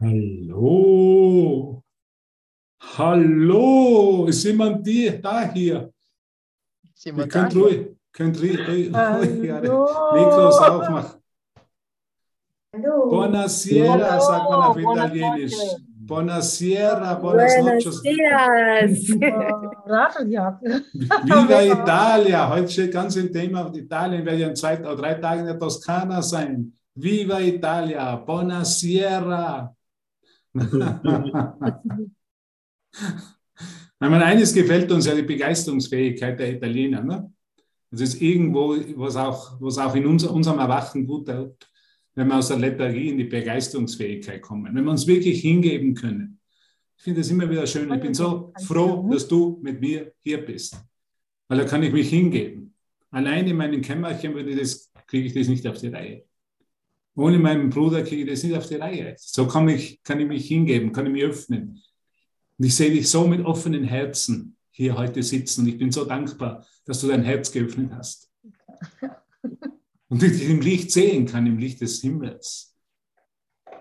[0.00, 1.82] Hallo.
[2.96, 4.26] Hallo.
[4.28, 5.92] Ist jemand die, da hier?
[6.94, 7.58] Ist jemand Ihr könnt da?
[7.58, 9.40] ruhig, könnt ruhig, ruhig, ruhig.
[9.40, 11.20] Mikros aufmachen.
[12.72, 13.08] Hallo.
[13.08, 15.56] Buonasera, Hallo, sagt man auf Italienisch.
[16.06, 18.00] Buonasera, buenas noches.
[21.24, 22.48] Viva Italia!
[22.50, 24.20] Heute steht ganz im Thema auf Italien.
[24.20, 26.72] Ich werde ja in zwei oder drei Tagen in der Toskana sein.
[26.94, 28.14] Viva Italia!
[28.16, 29.74] Buonasera!
[34.00, 37.02] Ich meine, eines gefällt uns ja die Begeisterungsfähigkeit der Italiener.
[37.02, 37.32] Ne?
[37.90, 41.68] Das ist irgendwo, was auch, was auch in unser, unserem Erwachen gut tut,
[42.14, 46.38] wenn wir aus der Lethargie in die Begeisterungsfähigkeit kommen, wenn wir uns wirklich hingeben können.
[46.96, 47.92] Ich finde es immer wieder schön.
[47.92, 50.76] Ich bin so froh, dass du mit mir hier bist,
[51.48, 52.74] weil da kann ich mich hingeben.
[53.10, 56.27] Allein in meinem Kämmerchen würde das, kriege ich das nicht auf die Reihe.
[57.18, 59.14] Ohne meinen Bruder kriege ich das nicht auf die Reihe.
[59.18, 61.82] So kann ich, kann ich mich hingeben, kann ich mich öffnen.
[62.56, 65.62] Und ich sehe dich so mit offenen Herzen hier heute sitzen.
[65.62, 68.30] Und ich bin so dankbar, dass du dein Herz geöffnet hast.
[70.08, 72.76] Und ich dich im Licht sehen kann, im Licht des Himmels.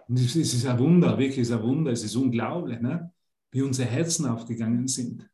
[0.07, 1.91] Und es ist ein Wunder, wirklich ein Wunder.
[1.91, 3.13] Es ist unglaublich, ne?
[3.51, 5.29] wie unsere Herzen aufgegangen sind.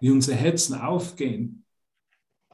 [0.00, 1.64] Wie unsere Herzen aufgehen.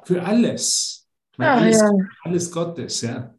[0.03, 1.07] Für alles.
[1.37, 1.91] Weil Ah, alles, ja.
[2.23, 3.35] alles Gottes, ja.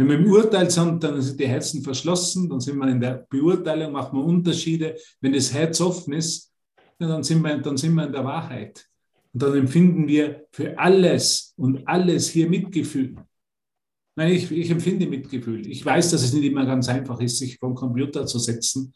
[0.00, 3.26] Wenn wir im Urteil sind, dann sind die Herzen verschlossen, dann sind wir in der
[3.28, 4.96] Beurteilung, machen wir Unterschiede.
[5.20, 6.50] Wenn das Herz offen ist,
[6.98, 8.86] dann, sind wir, dann sind wir in der Wahrheit.
[9.34, 13.14] Und dann empfinden wir für alles und alles hier Mitgefühl.
[14.16, 15.66] Nein, ich, ich empfinde Mitgefühl.
[15.66, 18.94] Ich weiß, dass es nicht immer ganz einfach ist, sich vom Computer zu setzen,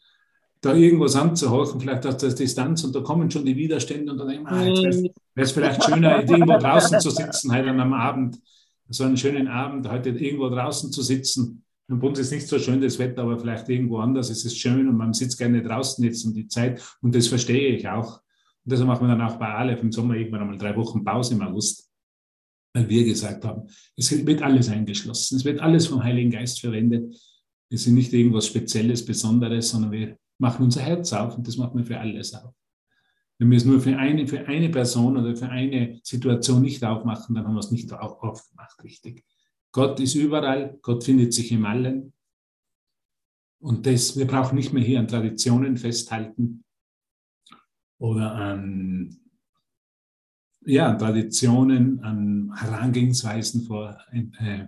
[0.59, 4.29] da irgendwas anzuhorchen, vielleicht aus der Distanz, und da kommen schon die Widerstände und dann
[4.29, 8.39] denkt man, ah, jetzt wäre es vielleicht schöner, irgendwo draußen zu sitzen, heute am Abend,
[8.89, 11.63] so einen schönen Abend, heute irgendwo draußen zu sitzen.
[11.87, 14.87] Im Bund ist nicht so schön das Wetter, aber vielleicht irgendwo anders ist es schön
[14.87, 18.21] und man sitzt gerne draußen jetzt um die Zeit und das verstehe ich auch.
[18.63, 21.35] Und deshalb machen wir dann auch bei Aleph im Sommer irgendwann einmal drei Wochen Pause
[21.35, 21.91] im August,
[22.73, 27.15] weil wir gesagt haben, es wird alles eingeschlossen, es wird alles vom Heiligen Geist verwendet.
[27.69, 31.77] Wir sind nicht irgendwas Spezielles, Besonderes, sondern wir machen unser Herz auf und das machen
[31.77, 32.53] wir für alles auf.
[33.37, 37.35] Wenn wir es nur für eine, für eine Person oder für eine Situation nicht aufmachen,
[37.35, 39.25] dann haben wir es nicht au- aufgemacht, richtig.
[39.71, 42.13] Gott ist überall, Gott findet sich im Allen.
[43.59, 46.63] Und das, wir brauchen nicht mehr hier an Traditionen festhalten
[47.97, 49.17] oder an,
[50.65, 54.67] ja, Traditionen, an Herangehensweisen vor, äh,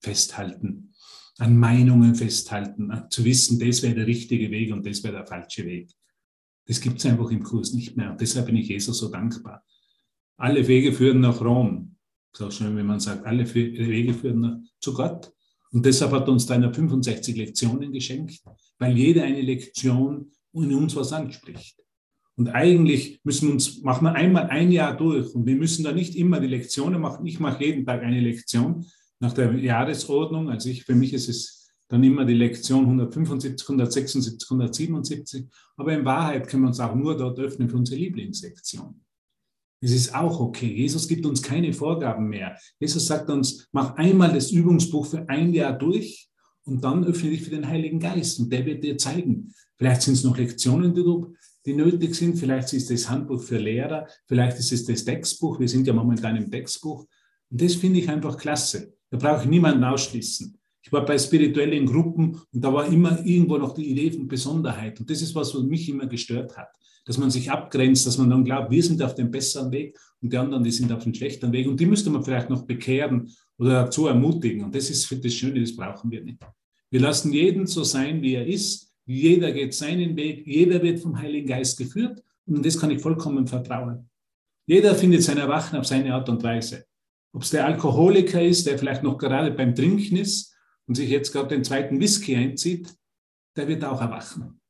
[0.00, 0.92] festhalten,
[1.38, 5.64] an Meinungen festhalten, zu wissen, das wäre der richtige Weg und das wäre der falsche
[5.64, 5.92] Weg.
[6.68, 8.10] Das gibt es einfach im Kurs nicht mehr.
[8.10, 9.64] Und deshalb bin ich Jesus so dankbar.
[10.36, 11.96] Alle Wege führen nach Rom.
[12.36, 15.32] So schön, wenn man sagt, alle Wege führen nach, zu Gott.
[15.72, 18.40] Und deshalb hat uns deiner 65 Lektionen geschenkt,
[18.78, 21.76] weil jede eine Lektion in uns was anspricht.
[22.36, 25.92] Und eigentlich müssen wir uns, machen wir einmal ein Jahr durch und wir müssen da
[25.92, 27.26] nicht immer die Lektionen machen.
[27.26, 28.86] Ich mache jeden Tag eine Lektion
[29.18, 30.48] nach der Jahresordnung.
[30.48, 31.57] Also ich, für mich ist es
[31.88, 35.46] dann immer die Lektion 175, 176, 177.
[35.76, 39.00] Aber in Wahrheit können wir uns auch nur dort öffnen für unsere Lieblingslektion.
[39.80, 40.72] Es ist auch okay.
[40.72, 42.58] Jesus gibt uns keine Vorgaben mehr.
[42.80, 46.28] Jesus sagt uns, mach einmal das Übungsbuch für ein Jahr durch
[46.64, 49.54] und dann öffne dich für den Heiligen Geist und der wird dir zeigen.
[49.76, 51.34] Vielleicht sind es noch Lektionen, die, du,
[51.64, 52.36] die nötig sind.
[52.36, 54.08] Vielleicht ist es das Handbuch für Lehrer.
[54.26, 55.60] Vielleicht ist es das Textbuch.
[55.60, 57.06] Wir sind ja momentan im Textbuch.
[57.50, 58.94] Und das finde ich einfach klasse.
[59.10, 60.57] Da brauche ich niemanden ausschließen.
[60.88, 64.98] Ich war bei spirituellen Gruppen und da war immer irgendwo noch die Idee von Besonderheit.
[64.98, 66.70] Und das ist was, was mich immer gestört hat.
[67.04, 70.32] Dass man sich abgrenzt, dass man dann glaubt, wir sind auf dem besseren Weg und
[70.32, 71.68] die anderen, die sind auf dem schlechteren Weg.
[71.68, 74.64] Und die müsste man vielleicht noch bekehren oder dazu ermutigen.
[74.64, 76.38] Und das ist für das Schöne, das brauchen wir nicht.
[76.88, 78.90] Wir lassen jeden so sein, wie er ist.
[79.04, 80.46] Jeder geht seinen Weg.
[80.46, 82.22] Jeder wird vom Heiligen Geist geführt.
[82.46, 84.08] Und das kann ich vollkommen vertrauen.
[84.66, 86.86] Jeder findet sein Erwachen auf seine Art und Weise.
[87.34, 90.54] Ob es der Alkoholiker ist, der vielleicht noch gerade beim Trinken ist
[90.88, 92.92] und sich jetzt gerade den zweiten Whisky einzieht,
[93.56, 94.60] der wird auch erwachen.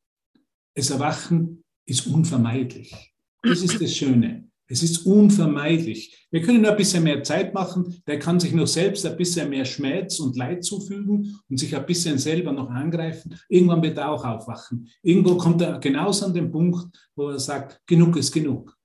[0.75, 3.15] Das Erwachen ist unvermeidlich.
[3.43, 4.49] Das ist das Schöne.
[4.71, 6.27] Es ist unvermeidlich.
[6.31, 8.03] Wir können nur ein bisschen mehr Zeit machen.
[8.07, 11.87] Der kann sich noch selbst ein bisschen mehr Schmerz und Leid zufügen und sich ein
[11.87, 13.39] bisschen selber noch angreifen.
[13.49, 14.89] Irgendwann wird er auch aufwachen.
[15.03, 18.77] Irgendwo kommt er genauso an den Punkt, wo er sagt, genug ist genug.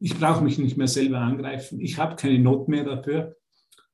[0.00, 1.78] Ich brauche mich nicht mehr selber angreifen.
[1.80, 3.36] Ich habe keine Not mehr dafür,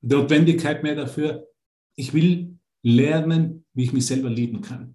[0.03, 1.49] Notwendigkeit mehr dafür.
[1.97, 2.54] Ich will
[2.85, 4.95] lernen, wie ich mich selber lieben kann.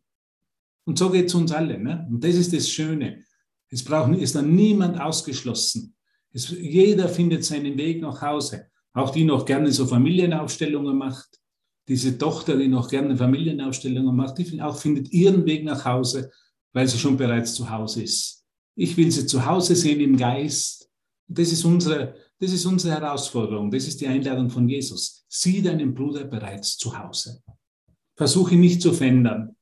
[0.85, 1.77] Und so geht es uns alle.
[1.77, 2.07] Ne?
[2.09, 3.25] Und das ist das Schöne.
[3.69, 5.95] Es braucht, ist dann niemand ausgeschlossen.
[6.31, 8.67] Es, jeder findet seinen Weg nach Hause.
[8.93, 11.27] Auch die noch gerne so Familienaufstellungen macht.
[11.87, 16.31] Diese Tochter, die noch gerne Familienaufstellungen macht, die auch findet ihren Weg nach Hause.
[16.71, 18.45] weil sie schon bereits zu Hause ist.
[18.75, 20.89] Ich will sie zu Hause sehen im Geist.
[21.27, 23.69] Das ist unsere, das ist unsere Herausforderung.
[23.71, 25.25] Das ist die Einladung von Jesus.
[25.27, 27.41] Sieh deinen Bruder bereits zu Hause.
[28.19, 29.55] Versuche nicht zu verändern.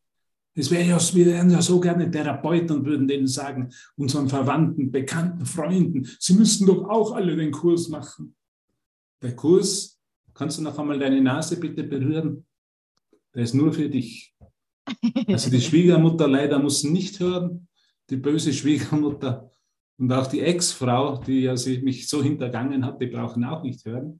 [0.56, 4.92] Es wäre ja, wir wären ja so gerne Therapeuten und würden denen sagen, unseren Verwandten,
[4.92, 8.36] Bekannten, Freunden, sie müssten doch auch alle den Kurs machen.
[9.22, 10.02] Der Kurs,
[10.34, 12.48] kannst du noch einmal deine Nase bitte berühren?
[13.36, 14.36] Der ist nur für dich.
[15.28, 17.68] Also die Schwiegermutter leider muss nicht hören,
[18.10, 19.52] die böse Schwiegermutter
[20.00, 24.20] und auch die Ex-Frau, die ja mich so hintergangen hat, die brauchen auch nicht hören,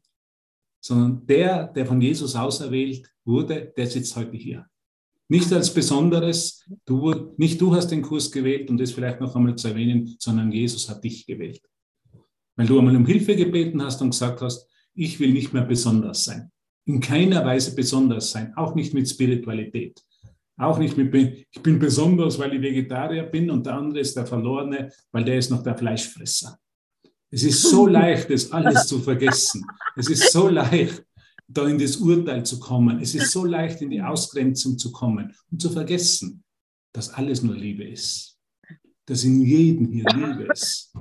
[0.88, 4.66] sondern der, der von Jesus auserwählt wurde, der sitzt heute hier.
[5.30, 9.56] Nicht als Besonderes, du, nicht du hast den Kurs gewählt, um das vielleicht noch einmal
[9.58, 11.62] zu erwähnen, sondern Jesus hat dich gewählt.
[12.56, 16.24] Weil du einmal um Hilfe gebeten hast und gesagt hast, ich will nicht mehr besonders
[16.24, 16.50] sein.
[16.86, 20.02] In keiner Weise besonders sein, auch nicht mit Spiritualität.
[20.56, 24.26] Auch nicht mit, ich bin besonders, weil ich Vegetarier bin und der andere ist der
[24.26, 26.58] Verlorene, weil der ist noch der Fleischfresser.
[27.30, 29.66] Es ist so leicht, das alles zu vergessen.
[29.96, 31.06] Es ist so leicht,
[31.48, 33.02] da in das Urteil zu kommen.
[33.02, 36.44] Es ist so leicht, in die Ausgrenzung zu kommen und zu vergessen,
[36.94, 38.38] dass alles nur Liebe ist.
[39.06, 40.94] Dass in jedem hier Liebe ist.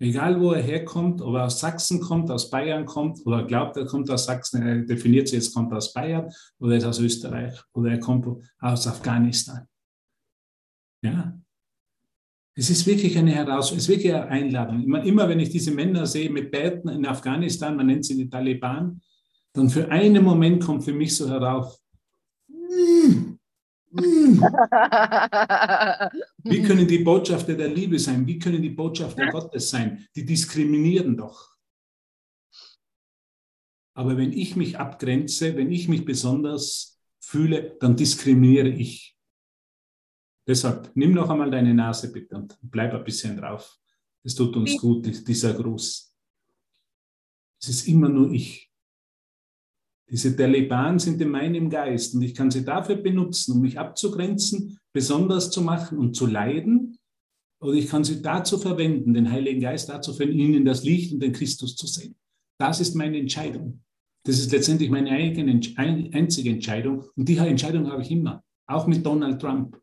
[0.00, 3.86] Egal, wo er herkommt, ob er aus Sachsen kommt, aus Bayern kommt, oder glaubt, er
[3.86, 7.62] kommt aus Sachsen, er definiert sich jetzt, kommt aus Bayern, oder er ist aus Österreich,
[7.72, 8.26] oder er kommt
[8.58, 9.68] aus Afghanistan.
[11.04, 11.40] Ja.
[12.54, 14.82] Es ist wirklich eine Herausforderung, es ist wirklich eine Einladung.
[14.82, 18.28] Immer, immer wenn ich diese Männer sehe mit Bärten in Afghanistan, man nennt sie die
[18.28, 19.00] Taliban,
[19.54, 21.78] dann für einen Moment kommt für mich so herauf,
[22.48, 23.38] mm,
[23.90, 24.42] mm.
[26.44, 28.26] Wie können die Botschafter der Liebe sein?
[28.26, 30.06] Wie können die Botschafter Gottes sein?
[30.14, 31.52] Die diskriminieren doch.
[33.94, 39.16] Aber wenn ich mich abgrenze, wenn ich mich besonders fühle, dann diskriminiere ich.
[40.46, 43.78] Deshalb nimm noch einmal deine Nase bitte und bleib ein bisschen drauf.
[44.24, 46.14] Es tut uns gut, dieser Gruß.
[47.60, 48.70] Es ist immer nur ich.
[50.10, 54.78] Diese Taliban sind in meinem Geist und ich kann sie dafür benutzen, um mich abzugrenzen,
[54.92, 56.98] besonders zu machen und zu leiden.
[57.60, 61.20] Oder ich kann sie dazu verwenden, den Heiligen Geist dazu verwenden, ihnen das Licht und
[61.20, 62.16] den Christus zu sehen.
[62.58, 63.82] Das ist meine Entscheidung.
[64.24, 67.04] Das ist letztendlich meine eigene, einzige Entscheidung.
[67.16, 68.44] Und die Entscheidung habe ich immer.
[68.66, 69.80] Auch mit Donald Trump,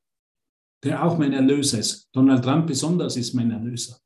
[0.83, 2.09] der auch mein Erlöser ist.
[2.13, 3.97] Donald Trump besonders ist mein Erlöser.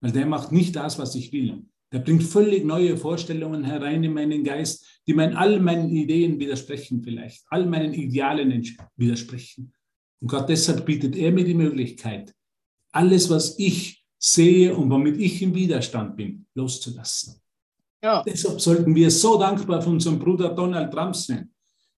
[0.00, 1.64] Weil der macht nicht das, was ich will.
[1.92, 7.02] Der bringt völlig neue Vorstellungen herein in meinen Geist, die mein, all meinen Ideen widersprechen
[7.02, 8.64] vielleicht, all meinen Idealen
[8.96, 9.72] widersprechen.
[10.20, 12.34] Und Gott deshalb bietet er mir die Möglichkeit,
[12.92, 17.40] alles, was ich sehe und womit ich im Widerstand bin, loszulassen.
[18.02, 18.22] Ja.
[18.22, 21.50] Deshalb sollten wir so dankbar für unseren Bruder Donald Trump sein.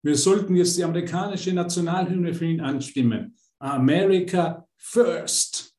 [0.02, 3.34] Wir sollten jetzt die amerikanische Nationalhymne für ihn anstimmen.
[3.64, 5.74] America first.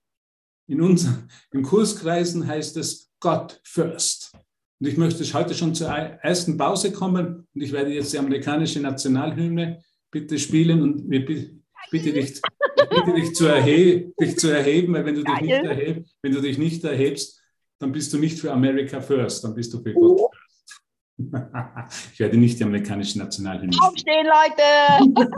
[0.67, 4.33] In unseren, in Kurskreisen heißt es God first.
[4.79, 8.79] Und ich möchte heute schon zur ersten Pause kommen und ich werde jetzt die amerikanische
[8.79, 12.41] Nationalhymne bitte spielen und wir bitte dich,
[12.89, 16.41] bitte dich, zu, erheben, dich zu erheben, weil wenn du dich, nicht erhebst, wenn du
[16.41, 17.39] dich nicht erhebst,
[17.79, 20.29] dann bist du nicht für America First, dann bist du für Gott oh.
[20.31, 20.34] First.
[21.17, 23.75] Ich werde nicht die amerikanische Nationalhymne.
[23.81, 25.15] Aufstehen, Leute!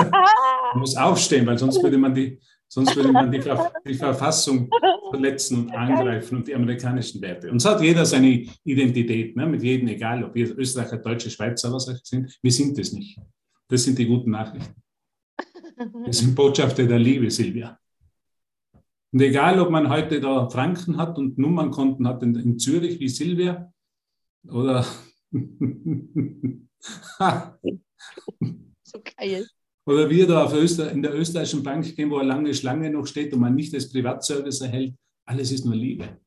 [0.73, 3.41] Man muss aufstehen, weil sonst würde man die, sonst würde man die,
[3.87, 4.69] die Verfassung
[5.11, 7.51] verletzen und angreifen und die amerikanischen Werte.
[7.51, 11.71] Und so hat jeder seine Identität, ne, mit jedem, egal ob wir Österreicher, Deutsche, Schweizer,
[11.71, 12.37] was sind.
[12.41, 13.19] Wir sind es nicht.
[13.67, 14.81] Das sind die guten Nachrichten.
[16.05, 17.77] Wir sind Botschafter der Liebe, Silvia.
[19.11, 23.09] Und egal, ob man heute da Franken hat und Nummernkonten hat in, in Zürich wie
[23.09, 23.71] Silvia
[24.49, 24.85] oder
[28.83, 29.47] so geil.
[29.87, 33.33] Oder wir da Öster, in der österreichischen Bank gehen, wo eine lange Schlange noch steht
[33.33, 34.93] und man nicht das Privatservice erhält,
[35.25, 36.19] alles ist nur Liebe.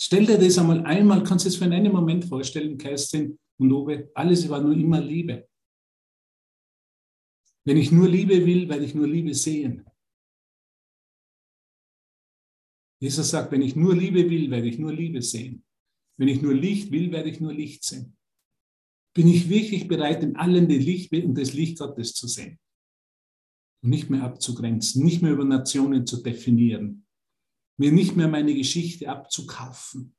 [0.00, 4.10] Stell dir das einmal einmal, kannst du es für einen Moment vorstellen, Kerstin und Uwe,
[4.14, 5.48] alles war nur immer Liebe.
[7.64, 9.86] Wenn ich nur Liebe will, werde ich nur Liebe sehen.
[13.00, 15.64] Jesus sagt, wenn ich nur Liebe will, werde ich nur Liebe sehen.
[16.18, 18.16] Wenn ich nur Licht will, werde ich nur Licht sehen.
[19.14, 22.58] Bin ich wirklich bereit, in allen das Licht das Licht Gottes zu sehen?
[23.82, 27.04] Und nicht mehr abzugrenzen, nicht mehr über Nationen zu definieren,
[27.78, 30.14] mir nicht mehr meine Geschichte abzukaufen,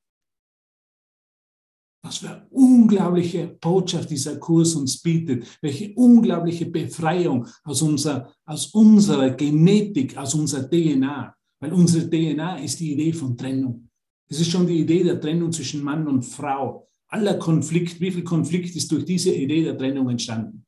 [2.03, 8.67] was für eine unglaubliche Botschaft dieser Kurs uns bietet, welche unglaubliche Befreiung aus unserer, aus
[8.67, 11.33] unserer Genetik, aus unserer DNA.
[11.62, 13.89] Weil unsere DNA ist die Idee von Trennung.
[14.29, 16.89] Es ist schon die Idee der Trennung zwischen Mann und Frau.
[17.13, 20.65] Aller Konflikt, wie viel Konflikt ist durch diese Idee der Trennung entstanden?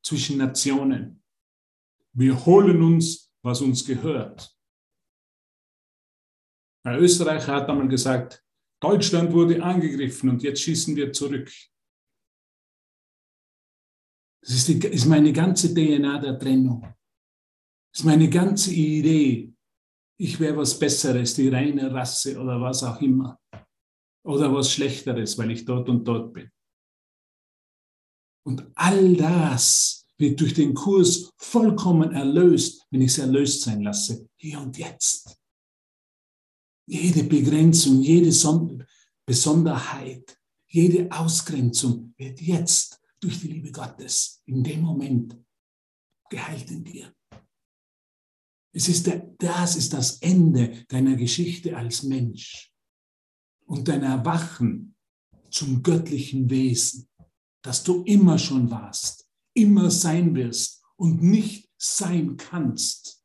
[0.00, 1.22] Zwischen Nationen.
[2.12, 4.56] Wir holen uns was uns gehört.
[6.86, 8.44] Ein Österreicher hat einmal gesagt,
[8.80, 11.50] Deutschland wurde angegriffen und jetzt schießen wir zurück.
[14.42, 16.82] Das ist, die, ist meine ganze DNA der Trennung.
[16.82, 19.52] Das ist meine ganze Idee.
[20.16, 23.40] Ich wäre was Besseres, die reine Rasse oder was auch immer.
[24.24, 26.50] Oder was Schlechteres, weil ich dort und dort bin.
[28.46, 34.28] Und all das wird durch den Kurs vollkommen erlöst, wenn ich es erlöst sein lasse,
[34.36, 35.38] hier und jetzt.
[36.86, 38.32] Jede Begrenzung, jede
[39.26, 40.38] Besonderheit,
[40.68, 45.36] jede Ausgrenzung wird jetzt durch die Liebe Gottes in dem Moment
[46.28, 47.14] geheilt in dir.
[48.72, 52.73] Es ist der, das ist das Ende deiner Geschichte als Mensch
[53.66, 54.94] und dein Erwachen
[55.50, 57.08] zum göttlichen Wesen,
[57.62, 63.22] das du immer schon warst, immer sein wirst und nicht sein kannst.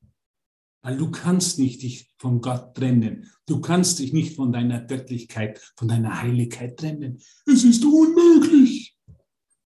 [0.81, 3.29] Weil du kannst nicht dich von Gott trennen.
[3.45, 7.21] Du kannst dich nicht von deiner Göttlichkeit, von deiner Heiligkeit trennen.
[7.45, 8.95] Es ist unmöglich.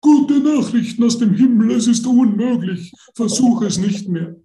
[0.02, 2.92] Gute Nachrichten aus dem Himmel, es ist unmöglich.
[3.16, 4.36] Versuch es nicht mehr.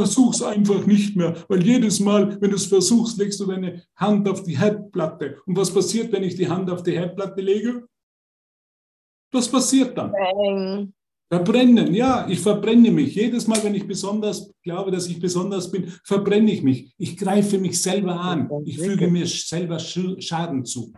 [0.00, 3.82] Versuch es einfach nicht mehr, weil jedes Mal, wenn du es versuchst, legst du deine
[3.96, 5.36] Hand auf die Herdplatte.
[5.44, 7.86] Und was passiert, wenn ich die Hand auf die Herdplatte lege?
[9.30, 10.10] Was passiert dann?
[10.10, 10.94] Bang.
[11.28, 13.14] Verbrennen, ja, ich verbrenne mich.
[13.14, 16.94] Jedes Mal, wenn ich besonders glaube, dass ich besonders bin, verbrenne ich mich.
[16.96, 18.50] Ich greife mich selber an.
[18.64, 20.94] Ich füge mir selber Schaden zu,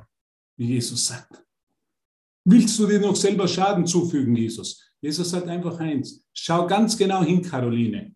[0.56, 1.44] wie Jesus sagt.
[2.44, 4.80] Willst du dir noch selber Schaden zufügen, Jesus?
[5.00, 6.25] Jesus sagt einfach eins.
[6.32, 8.14] Schau ganz genau hin, Caroline.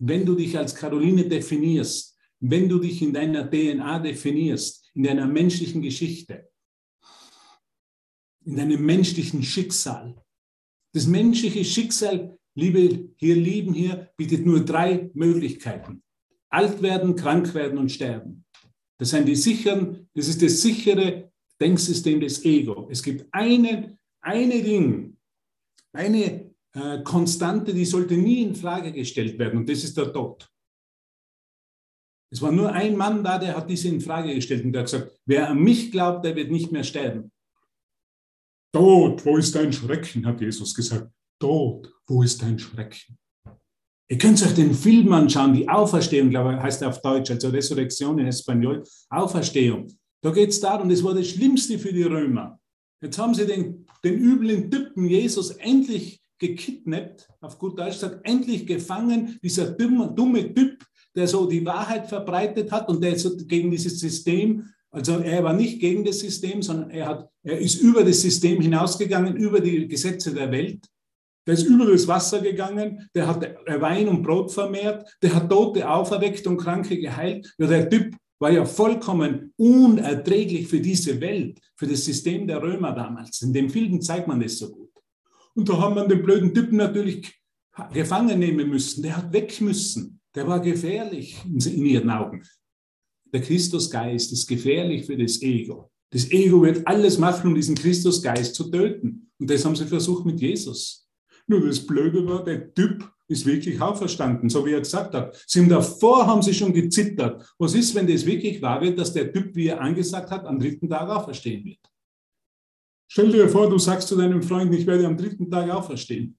[0.00, 5.26] Wenn du dich als Caroline definierst, wenn du dich in deiner DNA definierst, in deiner
[5.26, 6.48] menschlichen Geschichte,
[8.44, 10.16] in deinem menschlichen Schicksal.
[10.92, 16.02] Das menschliche Schicksal, liebe hier lieben hier, bietet nur drei Möglichkeiten.
[16.48, 18.44] Alt werden, krank werden und sterben.
[18.98, 21.30] Das sind die sicheren, das ist das sichere
[21.60, 22.88] Denksystem des Ego.
[22.90, 25.16] Es gibt eine, eine Ding,
[25.92, 30.48] eine äh, Konstante, die sollte nie in Frage gestellt werden, und das ist der Tod.
[32.32, 34.90] Es war nur ein Mann da, der hat diese in Frage gestellt und der hat
[34.90, 37.32] gesagt, wer an mich glaubt, der wird nicht mehr sterben.
[38.72, 41.10] Tod, wo ist dein Schrecken, hat Jesus gesagt.
[41.40, 43.18] Tod, wo ist dein Schrecken?
[44.08, 47.48] Ihr könnt euch den Film anschauen, die Auferstehung, glaube ich, heißt er auf Deutsch, also
[47.48, 49.88] Resurrektion in Espanol, Auferstehung.
[50.22, 52.60] Da geht es darum, das war das Schlimmste für die Römer.
[53.02, 58.66] Jetzt haben sie den, den üblen Typen Jesus endlich gekidnappt, auf gut Deutsch gesagt, endlich
[58.66, 63.70] gefangen, dieser dumme, dumme Typ, der so die Wahrheit verbreitet hat und der so gegen
[63.70, 68.02] dieses System also er war nicht gegen das System, sondern er, hat, er ist über
[68.02, 70.84] das System hinausgegangen, über die Gesetze der Welt.
[71.46, 75.88] Der ist über das Wasser gegangen, der hat Wein und Brot vermehrt, der hat Tote
[75.88, 77.54] auferweckt und Kranke geheilt.
[77.58, 82.92] Ja, der Typ war ja vollkommen unerträglich für diese Welt, für das System der Römer
[82.92, 83.40] damals.
[83.42, 84.89] In dem Film zeigt man das so gut.
[85.54, 87.32] Und da haben wir den blöden Typen natürlich
[87.92, 89.02] gefangen nehmen müssen.
[89.02, 90.20] Der hat weg müssen.
[90.34, 92.42] Der war gefährlich in ihren Augen.
[93.32, 95.90] Der Christusgeist ist gefährlich für das Ego.
[96.10, 99.30] Das Ego wird alles machen, um diesen Christusgeist zu töten.
[99.38, 101.08] Und das haben sie versucht mit Jesus.
[101.46, 105.42] Nur das Blöde war, der Typ ist wirklich auferstanden, so wie er gesagt hat.
[105.46, 107.44] Sie haben davor haben sie schon gezittert.
[107.58, 110.58] Was ist, wenn das wirklich wahr wird, dass der Typ, wie er angesagt hat, am
[110.58, 111.78] dritten Tag auferstehen wird?
[113.12, 116.38] Stell dir vor, du sagst zu deinem Freund, ich werde am dritten Tag auferstehen.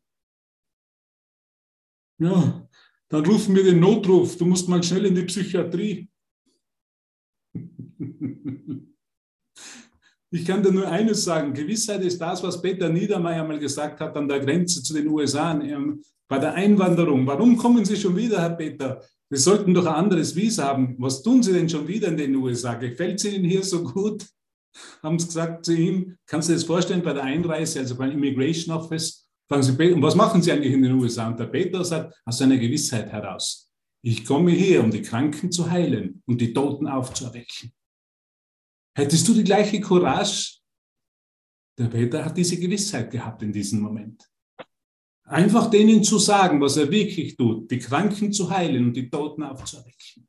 [2.17, 2.65] Ja,
[3.09, 4.37] dann rufen wir den Notruf.
[4.37, 6.09] Du musst mal schnell in die Psychiatrie.
[10.33, 14.15] Ich kann dir nur eines sagen, Gewissheit ist das, was Peter Niedermeyer mal gesagt hat
[14.15, 15.53] an der Grenze zu den USA
[16.29, 17.27] bei der Einwanderung.
[17.27, 19.03] Warum kommen Sie schon wieder, Herr Peter?
[19.29, 20.95] Wir sollten doch ein anderes Visa haben.
[20.99, 22.75] Was tun Sie denn schon wieder in den USA?
[22.75, 24.25] Gefällt es Ihnen hier so gut?
[25.03, 28.11] Haben Sie gesagt zu ihm, kannst du dir das vorstellen, bei der Einreise, also beim
[28.11, 31.27] Immigration Office, fragen Sie, und was machen Sie eigentlich in den USA?
[31.27, 33.71] Und der Peter sagt, aus seiner Gewissheit heraus,
[34.03, 37.71] ich komme hier, um die Kranken zu heilen und die Toten aufzuerwecken.
[38.95, 40.59] Hättest du die gleiche Courage?
[41.77, 44.27] Der Peter hat diese Gewissheit gehabt in diesem Moment.
[45.23, 49.43] Einfach denen zu sagen, was er wirklich tut, die Kranken zu heilen und die Toten
[49.43, 50.27] aufzuerwecken.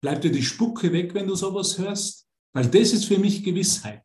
[0.00, 2.26] Bleibt dir die Spucke weg, wenn du sowas hörst?
[2.54, 4.02] Weil das ist für mich Gewissheit.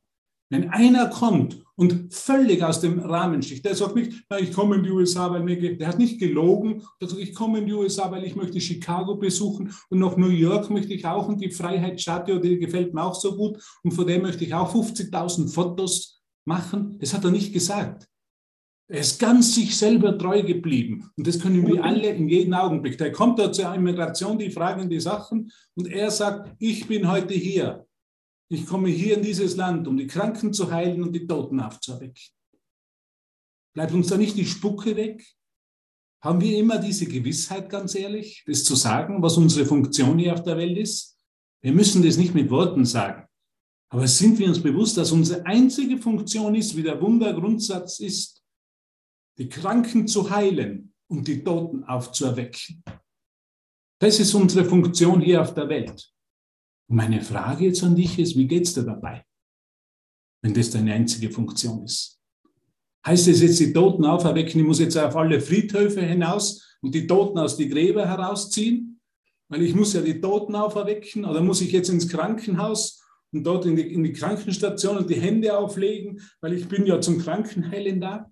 [0.52, 4.78] Wenn einer kommt und völlig aus dem Rahmen sticht, der sagt nicht, na, ich komme
[4.78, 7.74] in die USA, weil mir, der hat nicht gelogen, der sagt, ich komme in die
[7.74, 11.52] USA, weil ich möchte Chicago besuchen und nach New York möchte ich auch und die
[11.52, 16.24] Freiheitsstatue, die gefällt mir auch so gut und von der möchte ich auch 50.000 Fotos
[16.46, 16.98] machen.
[17.00, 18.08] Das hat er nicht gesagt.
[18.92, 21.12] Er ist ganz sich selber treu geblieben.
[21.16, 22.98] Und das können wir alle in jedem Augenblick.
[22.98, 27.36] Da kommt da zur Immigration, die fragen die Sachen und er sagt, ich bin heute
[27.36, 27.86] hier.
[28.52, 32.24] Ich komme hier in dieses Land, um die Kranken zu heilen und die Toten aufzuerwecken.
[33.76, 35.24] Bleibt uns da nicht die Spucke weg?
[36.22, 40.44] Haben wir immer diese Gewissheit, ganz ehrlich, das zu sagen, was unsere Funktion hier auf
[40.44, 41.18] der Welt ist?
[41.62, 43.28] Wir müssen das nicht mit Worten sagen.
[43.92, 48.44] Aber sind wir uns bewusst, dass unsere einzige Funktion ist, wie der Wundergrundsatz ist,
[49.38, 52.84] die Kranken zu heilen und die Toten aufzuerwecken?
[54.00, 56.12] Das ist unsere Funktion hier auf der Welt.
[56.90, 59.24] Und meine Frage jetzt an dich ist, wie geht's dir dabei,
[60.42, 62.20] wenn das deine einzige Funktion ist?
[63.06, 67.08] Heißt es jetzt, die Toten auferwecken, ich muss jetzt auf alle Friedhöfe hinaus und die
[67.08, 69.00] Toten aus die Gräber herausziehen?
[69.50, 73.66] Weil ich muss ja die Toten auferwecken oder muss ich jetzt ins Krankenhaus und dort
[73.66, 78.02] in die, in die Krankenstation und die Hände auflegen, weil ich bin ja zum Krankenheilen
[78.02, 78.32] da.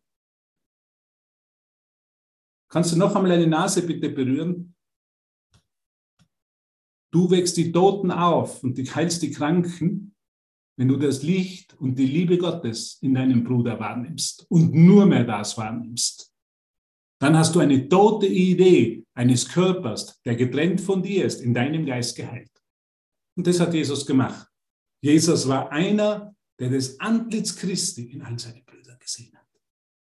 [2.70, 4.76] Kannst du noch einmal eine Nase bitte berühren?
[7.12, 10.16] Du wächst die Toten auf und heilst die Kranken,
[10.78, 15.24] wenn du das Licht und die Liebe Gottes in deinem Bruder wahrnimmst und nur mehr
[15.24, 16.32] das wahrnimmst.
[17.20, 21.86] Dann hast du eine tote Idee eines Körpers, der getrennt von dir ist, in deinem
[21.86, 22.52] Geist geheilt.
[23.36, 24.48] Und das hat Jesus gemacht.
[25.02, 29.48] Jesus war einer, der das Antlitz Christi in all seinen Brüdern gesehen hat.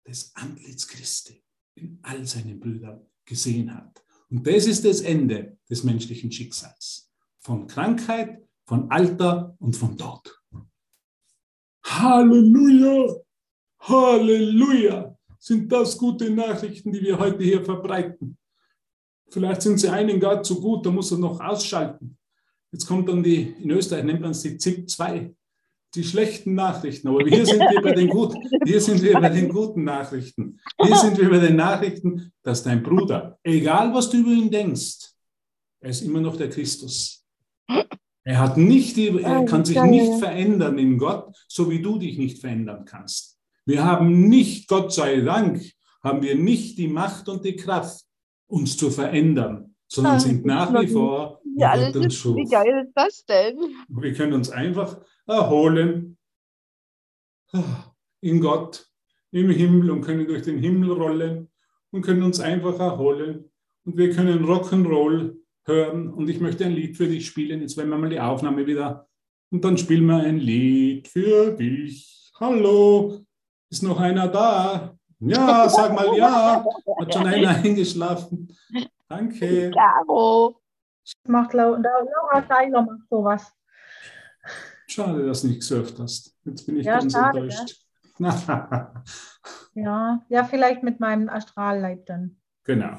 [0.04, 1.42] Das Antlitz Christi
[1.76, 4.02] in all seinen Brüdern gesehen hat.
[4.30, 7.10] Und das ist das Ende des menschlichen Schicksals.
[7.38, 10.42] Von Krankheit, von Alter und von Tod.
[11.84, 13.14] Halleluja!
[13.80, 15.16] Halleluja!
[15.38, 18.36] Sind das gute Nachrichten, die wir heute hier verbreiten?
[19.28, 22.18] Vielleicht sind sie einen gar zu gut, da muss er noch ausschalten.
[22.72, 25.35] Jetzt kommt dann die, in Österreich nennt man es die ZIP 2,
[25.96, 27.08] die schlechten Nachrichten.
[27.08, 30.58] Aber hier sind wir bei den guten, hier sind wir bei den guten Nachrichten.
[30.80, 35.12] Hier sind wir bei den Nachrichten, dass dein Bruder, egal was du über ihn denkst,
[35.80, 37.24] er ist immer noch der Christus.
[38.24, 42.38] Er hat nicht er kann sich nicht verändern in Gott, so wie du dich nicht
[42.38, 43.38] verändern kannst.
[43.64, 45.62] Wir haben nicht, Gott sei Dank,
[46.02, 48.04] haben wir nicht die Macht und die Kraft,
[48.48, 53.24] uns zu verändern, sondern sind nach wie vor ja, alles ist, wie geil ist das
[53.24, 53.58] denn?
[53.88, 56.16] Wir können uns einfach erholen
[58.20, 58.88] in Gott,
[59.30, 61.50] im Himmel und können durch den Himmel rollen
[61.90, 63.50] und können uns einfach erholen.
[63.84, 66.12] Und wir können Rock'n'Roll hören.
[66.12, 67.60] Und ich möchte ein Lied für dich spielen.
[67.60, 69.06] Jetzt werden wir mal die Aufnahme wieder.
[69.50, 72.32] Und dann spielen wir ein Lied für dich.
[72.40, 73.20] Hallo,
[73.70, 74.96] ist noch einer da?
[75.20, 76.64] Ja, sag mal ja.
[76.98, 78.54] Hat schon einer eingeschlafen.
[79.08, 79.70] Danke.
[79.70, 80.60] Caro.
[81.28, 83.52] Macht Laura, Laura Seiler macht sowas.
[84.86, 86.34] Schade, dass du nicht gesurft hast.
[86.44, 87.76] Jetzt bin ich ja, ganz schade, enttäuscht.
[88.18, 89.02] Ja.
[89.74, 92.36] ja, ja, vielleicht mit meinem Astralleib dann.
[92.64, 92.96] Genau.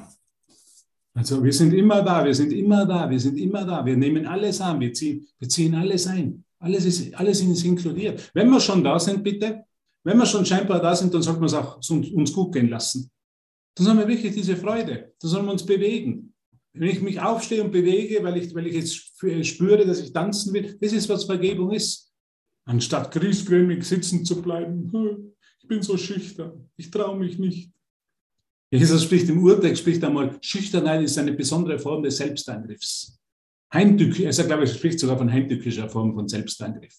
[1.14, 3.84] Also wir sind immer da, wir sind immer da, wir sind immer da.
[3.84, 6.44] Wir nehmen alles an, wir ziehen, wir ziehen alles ein.
[6.60, 8.30] Alles ist, alles ist inkludiert.
[8.34, 9.64] Wenn wir schon da sind, bitte,
[10.04, 13.10] wenn wir schon scheinbar da sind, dann sollten wir es auch uns gut gehen lassen.
[13.74, 15.12] Dann haben wir wirklich diese Freude.
[15.20, 16.27] Dann sollen wir uns bewegen.
[16.78, 20.52] Wenn ich mich aufstehe und bewege, weil ich, weil ich jetzt spüre, dass ich tanzen
[20.54, 22.12] will, das ist, was Vergebung ist.
[22.64, 24.92] Anstatt griesgrämig sitzen zu bleiben,
[25.60, 27.72] ich bin so schüchtern, ich traue mich nicht.
[28.70, 33.18] Jesus spricht im Urtext, spricht einmal, Schüchternheit ist eine besondere Form des Selbstangriffs.
[33.72, 36.94] Heimtück, also glaube ich, spricht sogar von heimtückischer Form von Selbstangriff.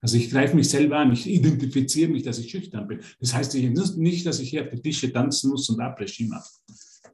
[0.00, 3.00] Also ich greife mich selber an, ich identifiziere mich, dass ich schüchtern bin.
[3.20, 6.46] Das heißt nicht, dass ich hier auf die Tische tanzen muss und Abregime habe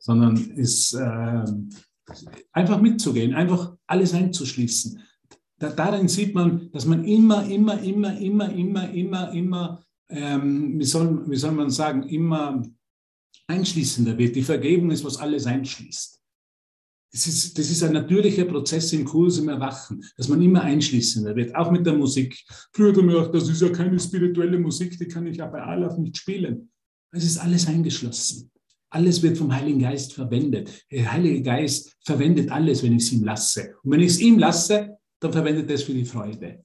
[0.07, 1.45] sondern ist äh,
[2.53, 5.01] einfach mitzugehen, einfach alles einzuschließen.
[5.59, 10.85] Da, darin sieht man, dass man immer, immer, immer, immer, immer, immer, immer, ähm, wie,
[10.85, 12.62] soll, wie soll man sagen, immer
[13.49, 14.37] einschließender wird.
[14.37, 16.23] Die Vergebung ist, was alles einschließt.
[17.12, 21.35] Das ist, das ist ein natürlicher Prozess im Kurs, im Erwachen, dass man immer einschließender
[21.35, 22.45] wird, auch mit der Musik.
[22.73, 25.62] Früher hat man gedacht, das ist ja keine spirituelle Musik, die kann ich ja bei
[25.62, 26.71] Allah nicht spielen.
[27.11, 28.53] Es ist alles eingeschlossen.
[28.97, 30.87] Alles wird vom Heiligen Geist verwendet.
[30.91, 33.75] Der Heilige Geist verwendet alles, wenn ich es ihm lasse.
[33.83, 36.65] Und wenn ich es ihm lasse, dann verwendet er es für die Freude.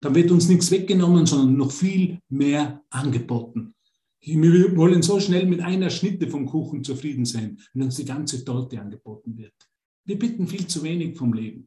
[0.00, 3.74] Dann wird uns nichts weggenommen, sondern noch viel mehr angeboten.
[4.20, 8.44] Wir wollen so schnell mit einer Schnitte vom Kuchen zufrieden sein, wenn uns die ganze
[8.44, 9.54] Torte angeboten wird.
[10.04, 11.66] Wir bitten viel zu wenig vom Leben.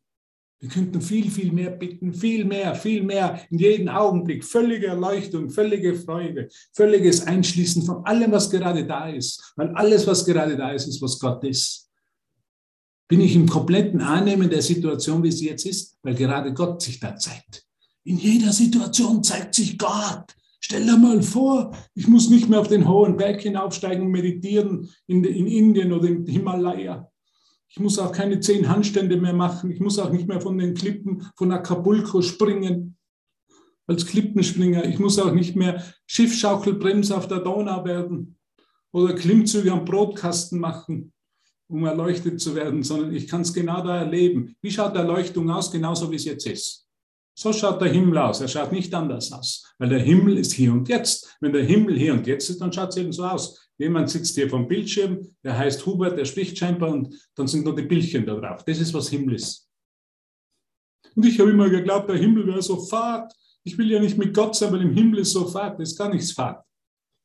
[0.60, 5.52] Wir könnten viel, viel mehr bitten, viel mehr, viel mehr, in jedem Augenblick, völlige Erleuchtung,
[5.52, 9.54] völlige Freude, völliges Einschließen von allem, was gerade da ist.
[9.56, 11.88] Weil alles, was gerade da ist, ist, was Gott ist.
[13.08, 17.00] Bin ich im kompletten Annehmen der Situation, wie sie jetzt ist, weil gerade Gott sich
[17.00, 17.64] da zeigt.
[18.04, 20.34] In jeder Situation zeigt sich Gott.
[20.60, 24.90] Stell dir mal vor, ich muss nicht mehr auf den hohen Berg hinaufsteigen und meditieren
[25.06, 27.10] in, in Indien oder im Himalaya.
[27.70, 29.72] Ich muss auch keine zehn Handstände mehr machen.
[29.72, 32.98] Ich muss auch nicht mehr von den Klippen von Acapulco springen
[33.88, 34.86] als Klippenspringer.
[34.86, 38.38] Ich muss auch nicht mehr Schiffschaukelbremse auf der Donau werden
[38.92, 41.14] oder Klimmzüge am Brotkasten machen,
[41.68, 44.56] um erleuchtet zu werden, sondern ich kann es genau da erleben.
[44.62, 45.72] Wie schaut Erleuchtung aus?
[45.72, 46.88] Genauso wie es jetzt ist.
[47.38, 48.42] So schaut der Himmel aus.
[48.42, 51.38] Er schaut nicht anders aus, weil der Himmel ist hier und jetzt.
[51.40, 53.67] Wenn der Himmel hier und jetzt ist, dann schaut es eben so aus.
[53.78, 57.76] Jemand sitzt hier vom Bildschirm, der heißt Hubert, der spricht scheinbar und dann sind noch
[57.76, 58.64] die Bildchen da drauf.
[58.66, 59.70] Das ist, was Himmel ist.
[61.16, 63.32] Und ich habe immer geglaubt, der Himmel wäre so fad.
[63.64, 65.80] Ich will ja nicht mit Gott sein, weil im Himmel ist so fad.
[65.80, 66.64] Das ist gar nichts fad.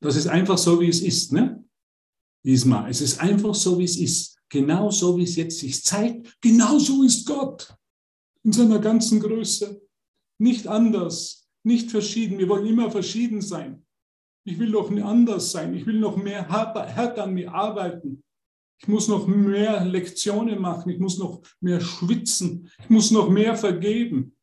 [0.01, 1.65] Das ist einfach so, wie es ist, ne?
[2.45, 4.37] Isma, es ist einfach so, wie es ist.
[4.49, 6.37] Genau so, wie es jetzt sich zeigt.
[6.41, 7.75] Genau so ist Gott.
[8.43, 9.81] In seiner ganzen Größe.
[10.39, 12.39] Nicht anders, nicht verschieden.
[12.39, 13.82] Wir wollen immer verschieden sein.
[14.45, 15.75] Ich will doch anders sein.
[15.75, 18.23] Ich will noch mehr härter an mir arbeiten.
[18.81, 20.91] Ich muss noch mehr Lektionen machen.
[20.91, 22.69] Ich muss noch mehr schwitzen.
[22.81, 24.35] Ich muss noch mehr vergeben.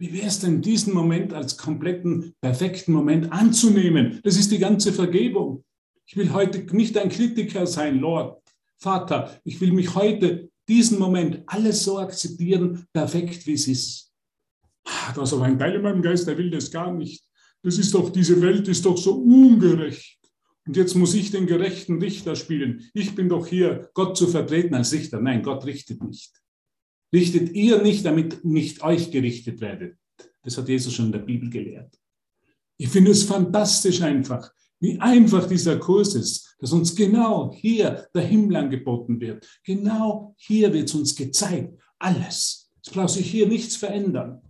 [0.00, 4.20] Wie wäre es denn, diesen Moment als kompletten, perfekten Moment anzunehmen?
[4.24, 5.64] Das ist die ganze Vergebung.
[6.06, 8.42] Ich will heute nicht ein Kritiker sein, Lord,
[8.76, 9.40] Vater.
[9.44, 14.12] Ich will mich heute, diesen Moment, alles so akzeptieren, perfekt wie es ist.
[14.84, 17.24] Ah, da ist aber ein Teil in meinem Geist, der will das gar nicht.
[17.64, 20.18] Das ist doch, diese Welt ist doch so ungerecht.
[20.66, 22.90] Und jetzt muss ich den gerechten Richter spielen.
[22.92, 25.20] Ich bin doch hier, Gott zu vertreten als Richter.
[25.20, 26.32] Nein, Gott richtet nicht.
[27.12, 29.96] Richtet ihr nicht, damit nicht euch gerichtet werdet.
[30.42, 31.98] Das hat Jesus schon in der Bibel gelehrt.
[32.76, 38.22] Ich finde es fantastisch einfach, wie einfach dieser Kurs ist, dass uns genau hier der
[38.22, 39.46] Himmel angeboten wird.
[39.64, 41.80] Genau hier wird es uns gezeigt.
[41.98, 42.70] Alles.
[42.84, 44.42] Es braucht sich hier nichts verändern.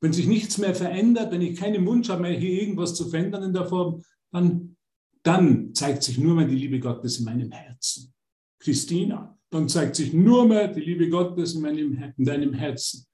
[0.00, 3.42] Wenn sich nichts mehr verändert, wenn ich keinen Wunsch habe mehr, hier irgendwas zu verändern
[3.42, 4.76] in der Form, dann,
[5.22, 8.12] dann zeigt sich nur mehr die Liebe Gottes in meinem Herzen.
[8.58, 13.06] Christina, dann zeigt sich nur mehr die Liebe Gottes in, meinem, in deinem Herzen.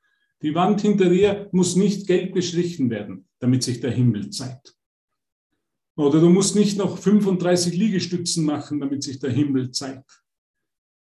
[0.43, 4.77] Die Wand hinter dir muss nicht gelb beschrichen werden, damit sich der Himmel zeigt.
[5.97, 10.23] Oder du musst nicht noch 35 Liegestützen machen, damit sich der Himmel zeigt.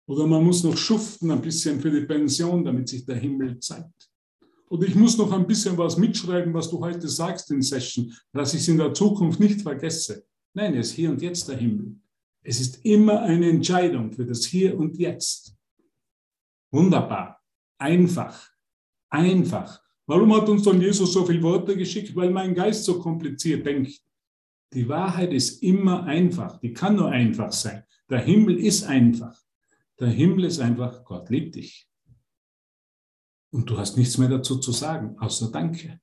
[0.07, 4.09] Oder man muss noch schuften ein bisschen für die Pension, damit sich der Himmel zeigt.
[4.69, 8.53] Oder ich muss noch ein bisschen was mitschreiben, was du heute sagst in Session, dass
[8.53, 10.25] ich es in der Zukunft nicht vergesse.
[10.53, 11.95] Nein, es ist hier und jetzt der Himmel.
[12.41, 15.55] Es ist immer eine Entscheidung für das Hier und Jetzt.
[16.71, 17.41] Wunderbar.
[17.77, 18.49] Einfach.
[19.09, 19.81] Einfach.
[20.05, 22.15] Warum hat uns dann Jesus so viele Worte geschickt?
[22.15, 23.99] Weil mein Geist so kompliziert denkt.
[24.73, 26.59] Die Wahrheit ist immer einfach.
[26.59, 27.83] Die kann nur einfach sein.
[28.09, 29.35] Der Himmel ist einfach.
[29.99, 31.89] Der Himmel ist einfach, Gott liebt dich.
[33.55, 36.01] Und du hast nichts mehr dazu zu sagen, außer Danke.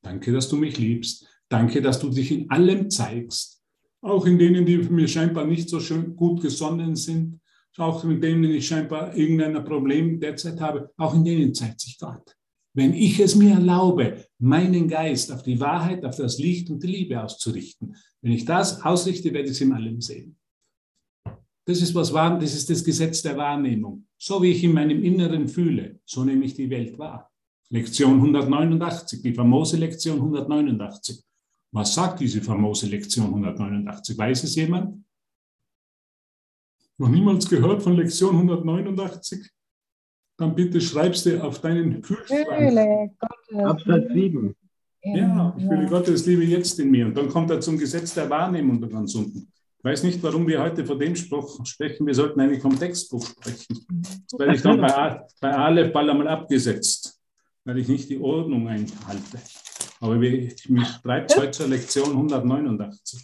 [0.00, 1.26] Danke, dass du mich liebst.
[1.50, 3.62] Danke, dass du dich in allem zeigst.
[4.00, 7.40] Auch in denen, die mir scheinbar nicht so schön gut gesonnen sind.
[7.76, 10.90] Auch in denen ich scheinbar irgendein Problem derzeit habe.
[10.96, 12.34] Auch in denen zeigt sich Gott.
[12.72, 16.86] Wenn ich es mir erlaube, meinen Geist auf die Wahrheit, auf das Licht und die
[16.86, 20.37] Liebe auszurichten, wenn ich das ausrichte, werde ich es in allem sehen.
[21.68, 24.06] Das ist was das ist das Gesetz der Wahrnehmung.
[24.16, 27.30] So wie ich in meinem Inneren fühle, so nehme ich die Welt wahr.
[27.68, 31.22] Lektion 189, die famose Lektion 189.
[31.72, 34.16] Was sagt diese famose Lektion 189?
[34.16, 35.04] Weiß es jemand?
[36.96, 39.50] Noch niemals gehört von Lektion 189?
[40.38, 43.12] Dann bitte schreibst du auf deinen Kühlschrank.
[43.52, 44.56] Absatz 7.
[45.02, 47.04] Ja, ich fühle Gottes Liebe jetzt in mir.
[47.04, 49.52] Und dann kommt er zum Gesetz der Wahrnehmung ganz unten.
[49.78, 52.04] Ich weiß nicht, warum wir heute von dem Spruch sprechen.
[52.04, 53.86] Wir sollten eigentlich vom Textbuch sprechen.
[54.28, 57.20] Das werde ich dann bei, bei Aleph bald einmal abgesetzt,
[57.64, 59.38] weil ich nicht die Ordnung einhalte.
[60.00, 60.56] Aber mich
[61.02, 63.22] treibt es heute zur Lektion 189.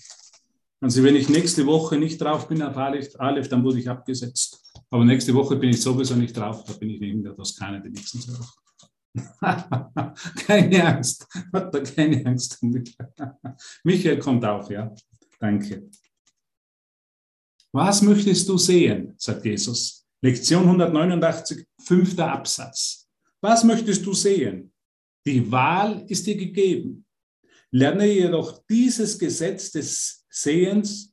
[0.81, 4.63] Also wenn ich nächste Woche nicht drauf bin auf Aleph, Aleph, dann wurde ich abgesetzt.
[4.91, 7.91] Aber nächste Woche bin ich sowieso nicht drauf, da bin ich in der Toskana die
[7.91, 8.65] nächsten zwei Wochen.
[10.47, 12.63] keine Angst, hat da keine Angst.
[13.85, 14.95] Michael kommt auch, ja.
[15.41, 15.91] Danke.
[17.75, 19.15] Was möchtest du sehen?
[19.19, 20.07] sagt Jesus.
[20.23, 23.09] Lektion 189, fünfter Absatz.
[23.41, 24.73] Was möchtest du sehen?
[25.27, 27.05] Die Wahl ist dir gegeben.
[27.73, 31.13] Lerne jedoch dieses Gesetz des Sehens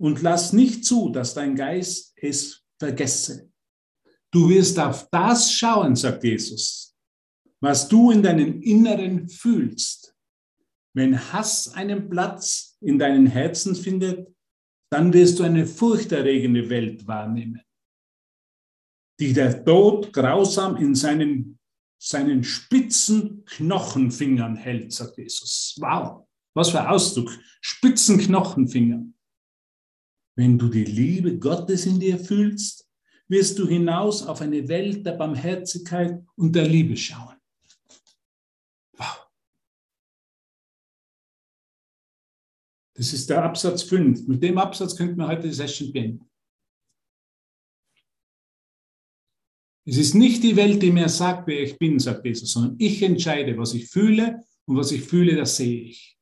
[0.00, 3.48] und lass nicht zu, dass dein Geist es vergesse.
[4.32, 6.96] Du wirst auf das schauen, sagt Jesus,
[7.60, 10.12] was du in deinem Inneren fühlst.
[10.92, 14.26] Wenn Hass einen Platz in deinen Herzen findet,
[14.90, 17.62] dann wirst du eine furchterregende Welt wahrnehmen,
[19.20, 21.58] die der Tod grausam in seinen,
[21.98, 25.76] seinen spitzen Knochenfingern hält, sagt Jesus.
[25.80, 27.30] Wow, Was für Ausdruck.
[27.60, 29.06] Spitzenknochenfinger.
[30.36, 32.88] Wenn du die Liebe Gottes in dir fühlst,
[33.28, 37.36] wirst du hinaus auf eine Welt der Barmherzigkeit und der Liebe schauen.
[38.96, 39.30] Wow.
[43.00, 44.28] Das ist der Absatz 5.
[44.28, 46.30] Mit dem Absatz könnten wir heute die Session beenden.
[49.86, 53.02] Es ist nicht die Welt, die mir sagt, wer ich bin, sagt Jesus, sondern ich
[53.02, 56.18] entscheide, was ich fühle und was ich fühle, das sehe ich.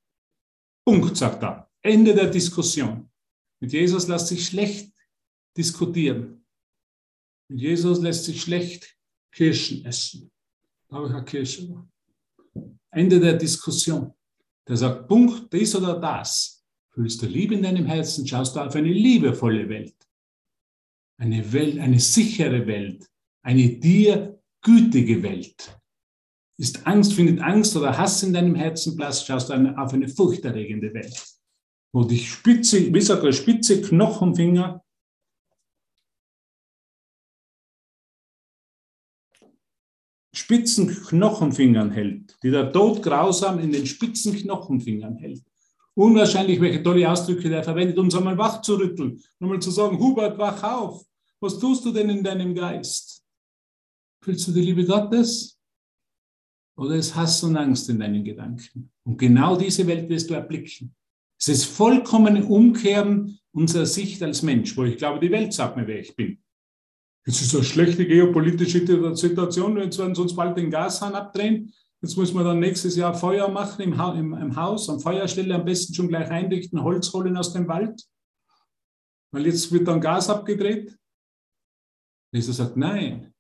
[0.87, 1.69] Punkt, sagt er.
[1.83, 3.11] Ende der Diskussion.
[3.59, 4.95] Mit Jesus lässt sich schlecht
[5.57, 6.47] diskutieren.
[7.49, 8.97] Mit Jesus lässt sich schlecht
[9.33, 10.31] Kirschen essen.
[10.89, 11.89] Da habe ich eine Kirsche.
[12.93, 14.15] Ende der Diskussion.
[14.69, 16.58] Der sagt, Punkt, dies oder das.
[16.99, 19.95] Fühlst du Liebe in deinem Herzen, schaust du auf eine liebevolle Welt.
[21.17, 23.09] Eine Welt, eine sichere Welt,
[23.45, 25.81] eine dir gütige Welt.
[26.59, 30.93] Ist Angst, findet Angst oder Hass in deinem Herzen Platz, schaust du auf eine furchterregende
[30.93, 31.39] Welt,
[31.95, 34.85] wo dich spitze, wie sagt er, spitze Knochenfinger
[40.35, 45.48] spitzen Knochenfingern hält, die der Tod grausam in den spitzen Knochenfingern hält.
[45.99, 50.39] Unwahrscheinlich, welche tolle Ausdrücke der verwendet, uns einmal wach zu rütteln, nochmal zu sagen, Hubert,
[50.39, 51.05] wach auf.
[51.41, 53.25] Was tust du denn in deinem Geist?
[54.23, 55.59] Fühlst du die Liebe Gottes?
[56.77, 58.93] Oder ist Hass und Angst in deinen Gedanken?
[59.03, 60.95] Und genau diese Welt wirst du erblicken.
[61.37, 65.89] Es ist vollkommen Umkehren unserer Sicht als Mensch, wo ich glaube, die Welt sagt mir,
[65.89, 66.39] wer ich bin.
[67.25, 71.75] Es ist eine schlechte geopolitische Situation, werden sie uns bald den Gashahn abdrehen.
[72.01, 75.55] Jetzt muss man dann nächstes Jahr Feuer machen im, ha im, im Haus, am Feuerstelle
[75.55, 78.09] am besten schon gleich einrichten, Holz holen aus dem Wald.
[79.33, 80.97] Weil jetzt wird dann Gas abgedreht.
[82.33, 83.35] Jesus sagt, nein,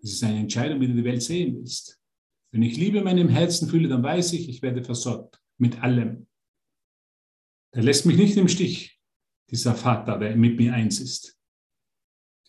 [0.00, 2.00] das ist eine Entscheidung, wie du die Welt sehen willst.
[2.52, 6.26] Wenn ich Liebe in meinem Herzen fühle, dann weiß ich, ich werde versorgt mit allem.
[7.74, 9.00] Er lässt mich nicht im Stich,
[9.50, 11.38] dieser Vater, der mit mir eins ist.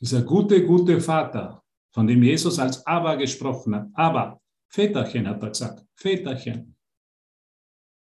[0.02, 1.63] Dieser gute, gute Vater,
[1.94, 3.88] von dem Jesus als Aber gesprochen hat.
[3.94, 6.76] Aber, Väterchen hat er gesagt, Väterchen.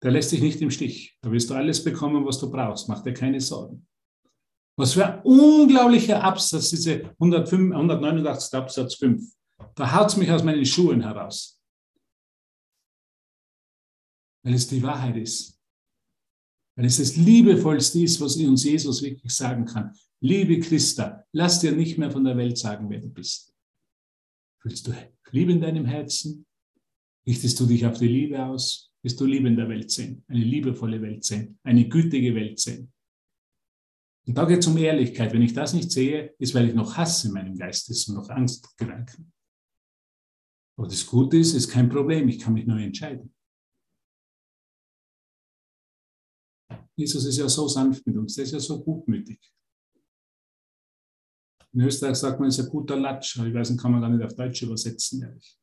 [0.01, 1.17] Der lässt dich nicht im Stich.
[1.21, 2.89] Da wirst du alles bekommen, was du brauchst.
[2.89, 3.87] Mach dir keine Sorgen.
[4.75, 8.53] Was für ein unglaublicher Absatz, diese 105, 189.
[8.55, 9.23] Absatz 5.
[9.75, 11.61] Da haut es mich aus meinen Schuhen heraus.
[14.43, 15.57] Weil es die Wahrheit ist.
[16.75, 19.95] Weil es das Liebevollste ist, was uns Jesus wirklich sagen kann.
[20.19, 23.52] Liebe Christa, lass dir nicht mehr von der Welt sagen, wer du bist.
[24.63, 24.93] Fühlst du
[25.31, 26.45] Liebe in deinem Herzen?
[27.27, 28.91] Richtest du dich auf die Liebe aus?
[29.03, 32.93] Wirst du Liebe in der Welt sehen, eine liebevolle Welt sehen, eine gütige Welt sehen.
[34.25, 35.33] Und da geht es um Ehrlichkeit.
[35.33, 38.15] Wenn ich das nicht sehe, ist, weil ich noch Hass in meinem Geist ist und
[38.15, 39.33] noch Angstgedanken.
[40.77, 43.35] Aber das Gute ist, ist kein Problem, ich kann mich neu entscheiden.
[46.95, 49.39] Jesus ist ja so sanft mit uns, der ist ja so gutmütig.
[51.73, 54.01] In Österreich sagt man, er ist ein guter Latsch, aber ich weiß nicht, kann man
[54.01, 55.57] gar nicht auf Deutsch übersetzen, ehrlich.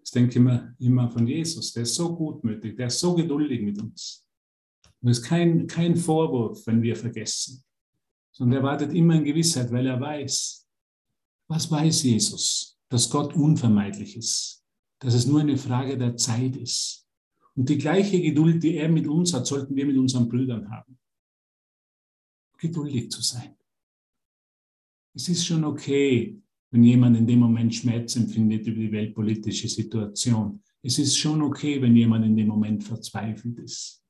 [0.00, 3.62] Das denke ich immer, immer von Jesus, der ist so gutmütig, der ist so geduldig
[3.62, 4.26] mit uns.
[5.00, 7.64] Und es ist kein, kein Vorwurf, wenn wir vergessen,
[8.32, 10.66] sondern er wartet immer in Gewissheit, weil er weiß,
[11.48, 12.72] was weiß Jesus?
[12.92, 14.62] dass Gott unvermeidlich ist,
[14.98, 17.08] dass es nur eine Frage der Zeit ist.
[17.54, 20.98] Und die gleiche Geduld, die er mit uns hat, sollten wir mit unseren Brüdern haben.
[22.58, 23.56] Geduldig zu sein.
[25.14, 30.62] Es ist schon okay, wenn jemand in dem Moment Schmerz empfindet über die weltpolitische Situation.
[30.82, 34.02] Es ist schon okay, wenn jemand in dem Moment verzweifelt ist,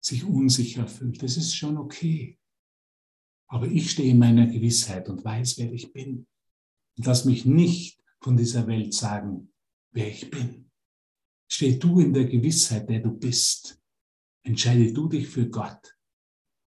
[0.00, 1.22] sich unsicher fühlt.
[1.22, 2.38] Es ist schon okay.
[3.46, 6.26] Aber ich stehe in meiner Gewissheit und weiß, wer ich bin.
[6.96, 9.52] Und lass mich nicht von dieser Welt sagen,
[9.92, 10.70] wer ich bin.
[11.48, 13.80] Steh du in der Gewissheit, der du bist.
[14.42, 15.96] Entscheide du dich für Gott.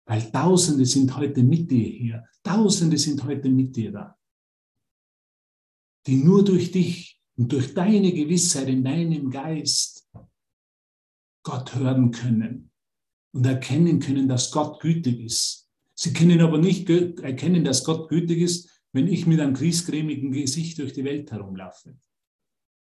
[0.07, 2.25] Weil Tausende sind heute mit dir hier.
[2.43, 4.19] Tausende sind heute mit dir da.
[6.07, 10.09] Die nur durch dich und durch deine Gewissheit in deinem Geist
[11.43, 12.71] Gott hören können
[13.33, 15.69] und erkennen können, dass Gott gütig ist.
[15.95, 20.79] Sie können aber nicht erkennen, dass Gott gütig ist, wenn ich mit einem griesgrämigen Gesicht
[20.79, 21.97] durch die Welt herumlaufe.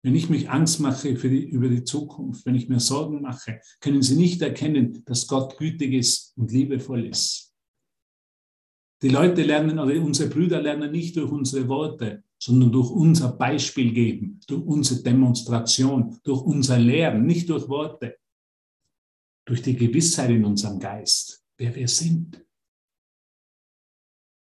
[0.06, 3.60] Wenn ich mich Angst mache für die, über die Zukunft, wenn ich mir Sorgen mache,
[3.80, 7.56] können Sie nicht erkennen, dass Gott gütig ist und liebevoll ist.
[9.02, 13.94] Die Leute lernen, oder unsere Brüder lernen nicht durch unsere Worte, sondern durch unser Beispiel
[13.94, 18.20] geben, durch unsere Demonstration, durch unser Lehren, nicht durch Worte,
[19.44, 22.46] durch die Gewissheit in unserem Geist, wer wir sind.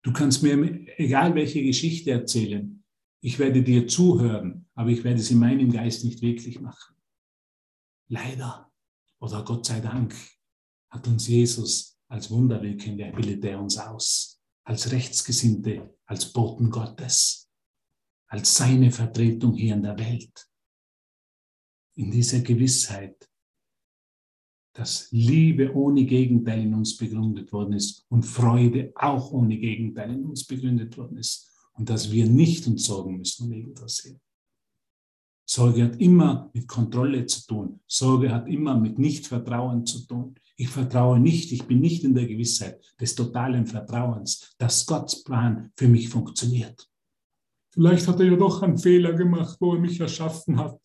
[0.04, 2.75] Du kannst mir egal welche Geschichte erzählen.
[3.26, 6.96] Ich werde dir zuhören, aber ich werde sie meinem Geist nicht wirklich machen.
[8.08, 8.72] Leider.
[9.20, 10.16] Oder Gott sei Dank
[10.92, 17.50] hat uns Jesus als Wunderwirkende, bildet uns aus, als Rechtsgesinnte, als Boten Gottes,
[18.28, 20.48] als seine Vertretung hier in der Welt.
[21.96, 23.28] In dieser Gewissheit,
[24.74, 30.26] dass Liebe ohne Gegenteil in uns begründet worden ist und Freude auch ohne Gegenteil in
[30.26, 34.20] uns begründet worden ist und dass wir nicht uns sorgen müssen um irgendwas hier.
[35.48, 37.80] Sorge hat immer mit Kontrolle zu tun.
[37.86, 40.36] Sorge hat immer mit Nichtvertrauen zu tun.
[40.58, 45.72] Ich vertraue nicht, ich bin nicht in der Gewissheit des totalen Vertrauens, dass Gottes Plan
[45.76, 46.90] für mich funktioniert.
[47.72, 50.80] Vielleicht hat er ja doch einen Fehler gemacht, wo er mich erschaffen hat.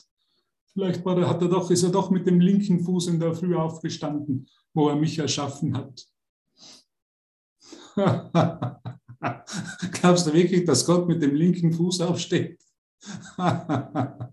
[0.73, 3.35] Vielleicht war er, hat er doch, ist er doch mit dem linken Fuß in der
[3.35, 6.07] Früh aufgestanden, wo er mich erschaffen hat.
[9.93, 12.59] Glaubst du wirklich, dass Gott mit dem linken Fuß aufsteht?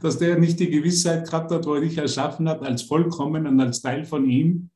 [0.00, 3.60] dass der nicht die Gewissheit gehabt hat, wo er dich erschaffen hat, als vollkommen und
[3.60, 4.70] als Teil von ihm.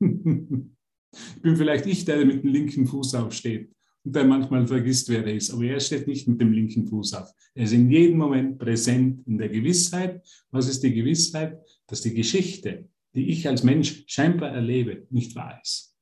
[0.00, 0.08] ich
[1.42, 5.34] bin vielleicht ich, der mit dem linken Fuß aufsteht und der manchmal vergisst, wer er
[5.34, 5.50] ist.
[5.50, 7.30] Aber er steht nicht mit dem linken Fuß auf.
[7.54, 10.22] Er ist in jedem Moment präsent in der Gewissheit.
[10.50, 11.58] Was ist die Gewissheit?
[11.86, 15.93] Dass die Geschichte, die ich als Mensch scheinbar erlebe, nicht wahr ist,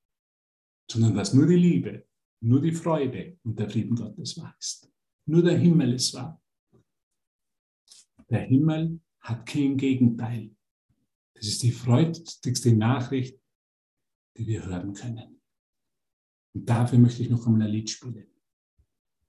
[0.92, 2.06] sondern dass nur die Liebe,
[2.40, 4.92] nur die Freude und der Frieden Gottes ist.
[5.26, 6.40] Nur der Himmel ist wahr.
[8.28, 10.54] Der Himmel hat kein Gegenteil.
[11.34, 13.40] Das ist die freudigste Nachricht,
[14.36, 15.40] die wir hören können.
[16.54, 18.30] Und dafür möchte ich noch einmal ein Lied spielen.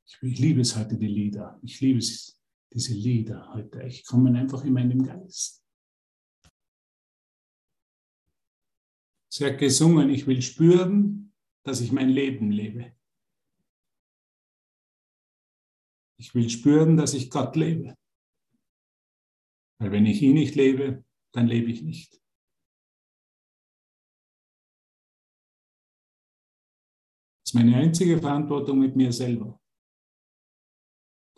[0.05, 1.59] Ich, ich liebe es heute, die Lieder.
[1.63, 2.41] Ich liebe es,
[2.73, 3.83] diese Lieder heute.
[3.83, 5.63] Ich komme einfach in meinem Geist.
[9.29, 11.32] Sie hat gesungen, ich will spüren,
[11.63, 12.95] dass ich mein Leben lebe.
[16.19, 17.97] Ich will spüren, dass ich Gott lebe.
[19.79, 22.13] Weil wenn ich ihn nicht lebe, dann lebe ich nicht.
[27.41, 29.59] Das ist meine einzige Verantwortung mit mir selber.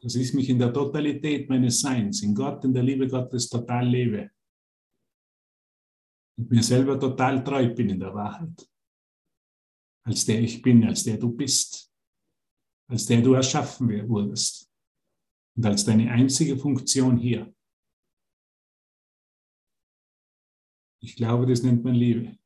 [0.02, 3.88] Dass ich mich in der Totalität meines Seins, in Gott, in der Liebe Gottes total
[3.88, 4.32] lebe.
[6.38, 8.70] Und mir selber total treu bin in der Wahrheit.
[10.06, 11.92] Als der ich bin, als der du bist.
[12.88, 14.72] Als der du erschaffen wurdest.
[15.56, 17.54] Und als deine einzige Funktion hier.
[21.02, 22.38] Ich glaube, das nennt man Liebe.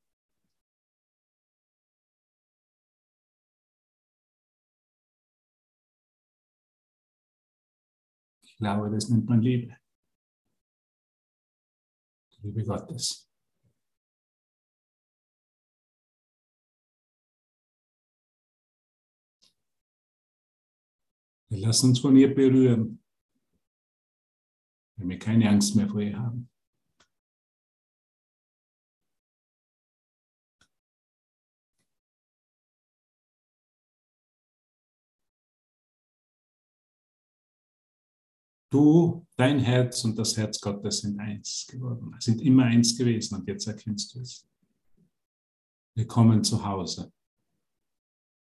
[8.43, 9.77] Ich glaube, das nennt man Liebe.
[12.41, 13.28] Liebe Gottes.
[21.49, 23.03] Wir lassen uns von ihr berühren,
[24.97, 26.47] wenn wir keine Angst mehr vor ihr haben.
[38.71, 43.47] Du, dein Herz und das Herz Gottes sind eins geworden, sind immer eins gewesen und
[43.47, 44.47] jetzt erkennst du es.
[45.95, 47.11] Wir kommen zu Hause.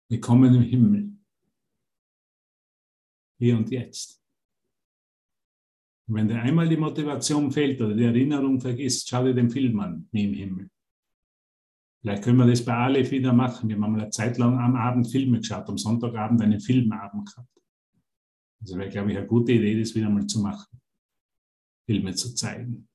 [0.10, 1.18] Wir kommen im Himmel.
[3.39, 4.21] Hier und jetzt.
[6.08, 9.80] Und wenn dir einmal die Motivation fehlt oder die Erinnerung vergisst, schau dir den Film
[9.80, 10.69] an, wie im Himmel.
[12.02, 13.69] Vielleicht können wir das bei Aleph wieder machen.
[13.69, 17.49] Wir haben eine Zeit lang am Abend Filme geschaut, am Sonntagabend einen Filmabend gehabt.
[18.62, 20.80] Also wäre, glaube ich, eine gute Idee, das wieder mal zu machen.
[21.86, 22.88] Filme zu zeigen,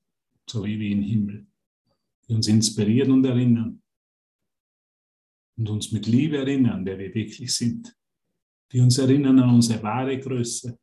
[0.49, 1.47] so wie wie im Himmel,
[2.27, 3.81] die uns inspirieren und erinnern.
[5.57, 7.95] Und uns mit Liebe erinnern, wer wir wirklich sind.
[8.71, 10.77] Die uns erinnern an unsere wahre Größe,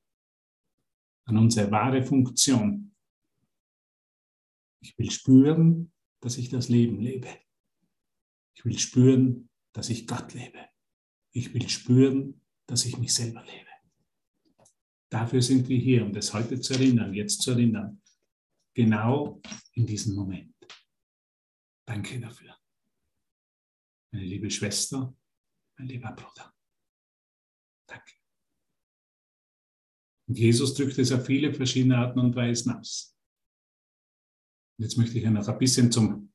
[1.24, 2.94] an unsere wahre Funktion.
[4.80, 7.28] Ich will spüren, dass ich das Leben lebe.
[8.54, 10.68] Ich will spüren, dass ich Gott lebe.
[11.32, 13.70] Ich will spüren, dass ich mich selber lebe.
[15.08, 18.00] Dafür sind wir hier, um das heute zu erinnern, jetzt zu erinnern.
[18.74, 19.42] Genau
[19.74, 20.54] in diesem Moment.
[21.84, 22.56] Danke dafür.
[24.10, 25.14] Meine liebe Schwester,
[25.76, 26.51] mein lieber Bruder.
[27.92, 28.12] Danke.
[30.28, 33.14] Und Jesus drückt es auf viele verschiedene Arten und Weisen aus.
[34.78, 36.32] Und jetzt möchte ich noch ein bisschen zum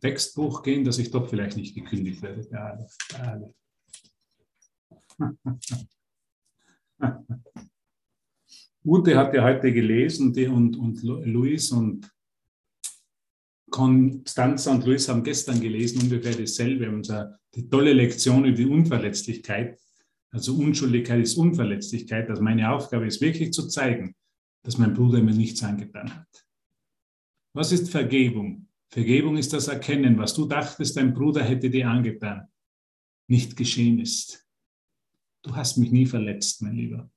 [0.00, 2.48] Textbuch gehen, dass ich doch vielleicht nicht gekündigt werde.
[2.50, 2.78] Ja,
[5.18, 5.18] ja.
[8.84, 12.08] Ute hat ja heute gelesen die und, und Luis und
[13.70, 16.88] Constanza und Luis haben gestern gelesen, ungefähr dasselbe.
[16.88, 19.78] Unser, die tolle Lektion über die Unverletzlichkeit.
[20.30, 22.30] Also Unschuldigkeit ist Unverletzlichkeit.
[22.30, 24.14] Also meine Aufgabe ist wirklich zu zeigen,
[24.62, 26.46] dass mein Bruder mir nichts angetan hat.
[27.52, 28.68] Was ist Vergebung?
[28.88, 32.48] Vergebung ist das Erkennen, was du dachtest, dein Bruder hätte dir angetan,
[33.28, 34.46] nicht geschehen ist.
[35.42, 37.10] Du hast mich nie verletzt, mein Lieber.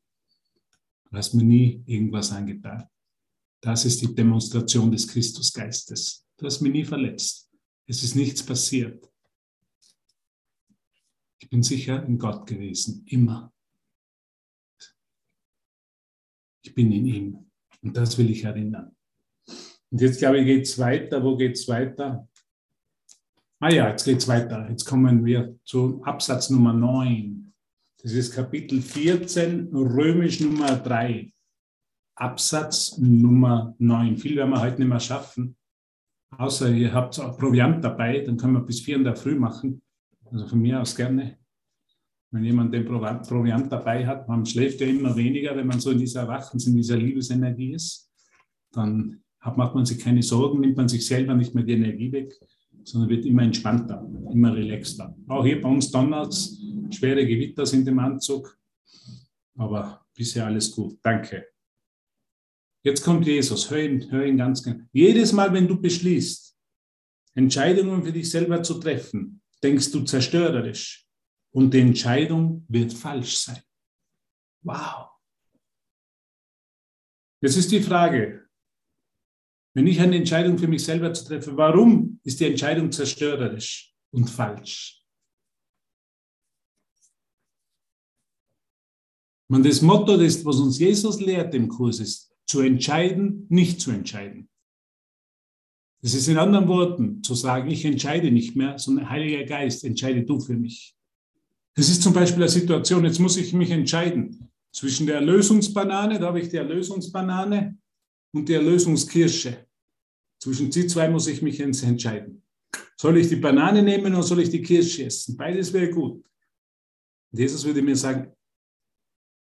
[1.09, 2.87] Du hast mir nie irgendwas angetan.
[3.61, 6.25] Das ist die Demonstration des Christusgeistes.
[6.37, 7.49] Du hast mich nie verletzt.
[7.85, 9.12] Es ist nichts passiert.
[11.43, 13.51] Ich bin sicher in Gott gewesen, immer.
[16.63, 17.51] Ich bin in ihm.
[17.81, 18.95] Und das will ich erinnern.
[19.91, 21.21] Und jetzt, glaube ich, geht es weiter.
[21.21, 22.29] Wo geht es weiter?
[23.59, 24.69] Ah ja, jetzt geht es weiter.
[24.69, 27.53] Jetzt kommen wir zu Absatz Nummer 9.
[28.01, 31.29] Das ist Kapitel 14, römisch Nummer 3.
[32.15, 34.15] Absatz Nummer 9.
[34.15, 35.57] Viel werden wir heute nicht mehr schaffen.
[36.37, 39.82] Außer ihr habt Proviant dabei, dann können wir bis 4 in der Früh machen.
[40.33, 41.37] Also von mir aus gerne.
[42.31, 45.99] Wenn jemand den Proviant dabei hat, man schläft ja immer weniger, wenn man so in
[45.99, 48.11] dieser Erwachens-, in dieser Liebesenergie ist.
[48.71, 49.21] Dann
[49.55, 52.33] macht man sich keine Sorgen, nimmt man sich selber nicht mehr die Energie weg,
[52.83, 55.15] sondern wird immer entspannter, immer relaxter.
[55.27, 56.33] Auch hier bei uns donnert
[56.89, 58.57] schwere Gewitter sind im Anzug,
[59.55, 60.97] aber bisher alles gut.
[61.03, 61.45] Danke.
[62.81, 64.83] Jetzt kommt Jesus, hör ihn, hör ihn ganz genau.
[64.91, 66.57] Jedes Mal, wenn du beschließt,
[67.35, 71.07] Entscheidungen für dich selber zu treffen, denkst du zerstörerisch
[71.51, 73.61] und die Entscheidung wird falsch sein.
[74.61, 75.09] Wow.
[77.41, 78.47] Jetzt ist die Frage,
[79.73, 84.29] wenn ich eine Entscheidung für mich selber zu treffen, warum ist die Entscheidung zerstörerisch und
[84.29, 85.03] falsch?
[89.49, 93.91] Und das Motto, das, was uns Jesus lehrt im Kurs, ist, zu entscheiden, nicht zu
[93.91, 94.49] entscheiden.
[96.03, 100.23] Das ist in anderen Worten zu sagen, ich entscheide nicht mehr, sondern Heiliger Geist, entscheide
[100.23, 100.93] du für mich.
[101.75, 106.27] Das ist zum Beispiel eine Situation, jetzt muss ich mich entscheiden zwischen der Erlösungsbanane, da
[106.27, 107.77] habe ich die Erlösungsbanane
[108.33, 109.65] und die Erlösungskirsche.
[110.39, 112.43] Zwischen die zwei muss ich mich entscheiden.
[112.97, 115.37] Soll ich die Banane nehmen oder soll ich die Kirsche essen?
[115.37, 116.25] Beides wäre gut.
[117.31, 118.29] Und Jesus würde mir sagen,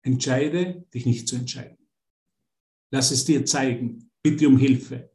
[0.01, 1.77] entscheide dich nicht zu entscheiden.
[2.91, 4.11] Lass es dir zeigen.
[4.21, 5.08] Bitte um Hilfe.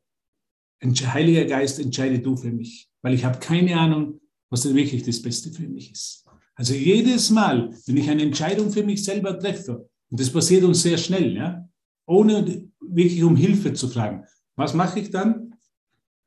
[0.84, 4.20] Heiliger Geist, entscheide du für mich, weil ich habe keine Ahnung,
[4.50, 6.24] was denn wirklich das Beste für mich ist.
[6.54, 10.82] Also jedes Mal, wenn ich eine Entscheidung für mich selber treffe, und das passiert uns
[10.82, 11.68] sehr schnell, ja,
[12.06, 14.24] ohne wirklich um Hilfe zu fragen,
[14.56, 15.54] was mache ich dann?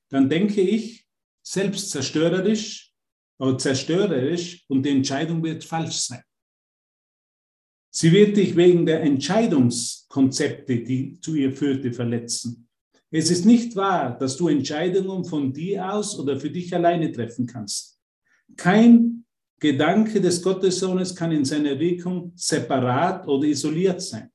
[0.09, 1.05] Dann denke ich
[1.41, 2.91] selbst zerstörerisch
[3.39, 6.23] oder zerstörerisch und die Entscheidung wird falsch sein.
[7.89, 12.66] Sie wird dich wegen der Entscheidungskonzepte, die zu ihr führte, verletzen.
[13.09, 17.47] Es ist nicht wahr, dass du Entscheidungen von dir aus oder für dich alleine treffen
[17.47, 17.97] kannst.
[18.57, 19.25] Kein
[19.59, 24.29] Gedanke des Gottessohnes kann in seiner Wirkung separat oder isoliert sein.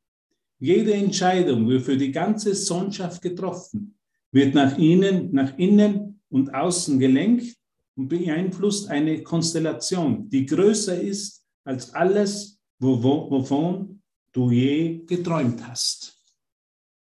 [0.58, 3.96] Jede Entscheidung wird für die ganze Sohnschaft getroffen,
[4.30, 7.56] wird nach innen, nach innen und außen gelenkt
[7.94, 14.02] und beeinflusst eine Konstellation, die größer ist als alles, wovon
[14.32, 16.18] du je geträumt hast.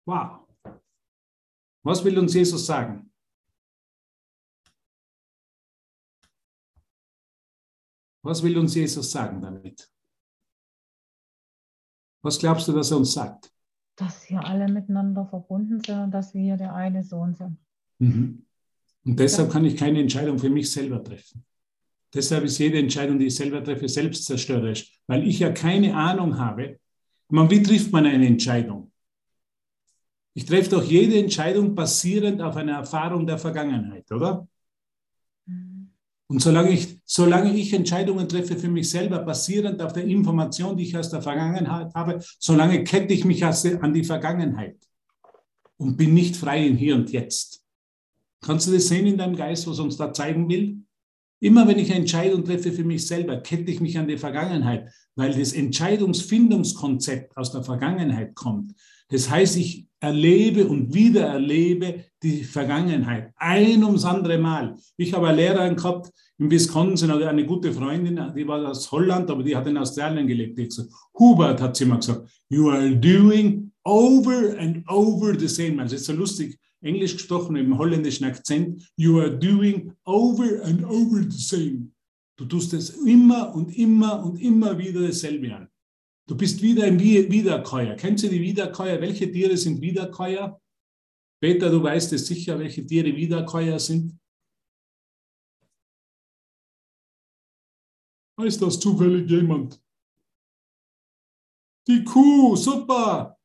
[0.07, 0.48] Wow.
[1.89, 3.11] Was will uns Jesus sagen?
[8.23, 9.91] Was will uns Jesus sagen damit?
[12.23, 13.51] Was glaubst du, dass er uns sagt?
[13.97, 17.57] Dass wir alle miteinander verbunden sind und dass wir der eine Sohn sind.
[17.99, 18.45] Mhm.
[19.07, 21.43] Und deshalb kann ich keine Entscheidung für mich selber treffen.
[22.13, 26.79] Deshalb ist jede Entscheidung, die ich selber treffe, selbstzerstörerisch, weil ich ja keine Ahnung habe.
[27.29, 28.88] Man, wie trifft man eine Entscheidung?
[30.35, 34.47] Ich treffe doch jede Entscheidung basierend auf einer Erfahrung der Vergangenheit, oder?
[36.31, 40.85] Und solange ich, solange ich Entscheidungen treffe für mich selber, basierend auf der Information, die
[40.85, 44.77] ich aus der Vergangenheit habe, solange kette ich mich an die Vergangenheit
[45.79, 47.65] und bin nicht frei im Hier und Jetzt.
[48.43, 50.83] Kannst du das sehen in deinem Geist, was uns da zeigen will?
[51.41, 54.93] Immer wenn ich eine Entscheidung treffe für mich selber, kette ich mich an die Vergangenheit,
[55.15, 58.75] weil das Entscheidungsfindungskonzept aus der Vergangenheit kommt.
[59.11, 64.77] Das heißt, ich erlebe und wieder erlebe die Vergangenheit ein ums andere Mal.
[64.97, 69.43] Ich habe eine Lehrerin gehabt in Wisconsin, eine gute Freundin, die war aus Holland, aber
[69.43, 70.59] die hat in Australien gelebt.
[70.59, 75.81] Ich gesagt, Hubert hat sie immer gesagt, you are doing over and over the same.
[75.83, 76.57] Also, ist so lustig.
[76.81, 81.91] Englisch gesprochen dem holländischen Akzent, you are doing over and over the same.
[82.37, 85.69] Du tust es immer und immer und immer wieder dasselbe an.
[86.29, 87.97] Du bist wieder ein Wiederkäuer.
[87.97, 89.01] Kennst du die Wiederkäuer?
[89.01, 90.61] Welche Tiere sind Wiederkäuer?
[91.41, 94.19] Peter, du weißt es sicher, welche Tiere Wiederkäuer sind.
[98.37, 99.83] Weiß das zufällig jemand?
[101.89, 103.39] Die Kuh, super.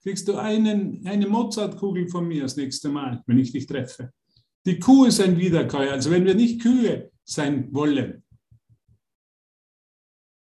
[0.00, 4.12] kriegst du einen, eine Mozartkugel von mir das nächste Mal, wenn ich dich treffe.
[4.64, 5.90] Die Kuh ist ein Wiederkäuer.
[5.90, 8.22] Also wenn wir nicht Kühe sein wollen,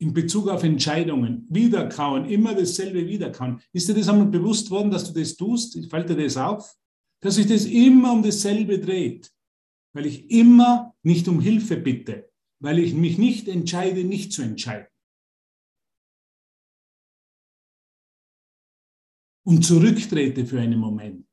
[0.04, 3.62] in Bezug auf Entscheidungen, wiederkauen, immer dasselbe wiederkauen.
[3.72, 5.78] Ist dir das einmal bewusst worden, dass du das tust?
[5.78, 6.76] Ich falte das auf,
[7.22, 9.32] dass sich das immer um dasselbe dreht,
[9.93, 12.30] weil ich immer nicht um Hilfe bitte,
[12.60, 14.88] weil ich mich nicht entscheide, nicht zu entscheiden.
[19.45, 21.28] Und zurücktrete für einen Moment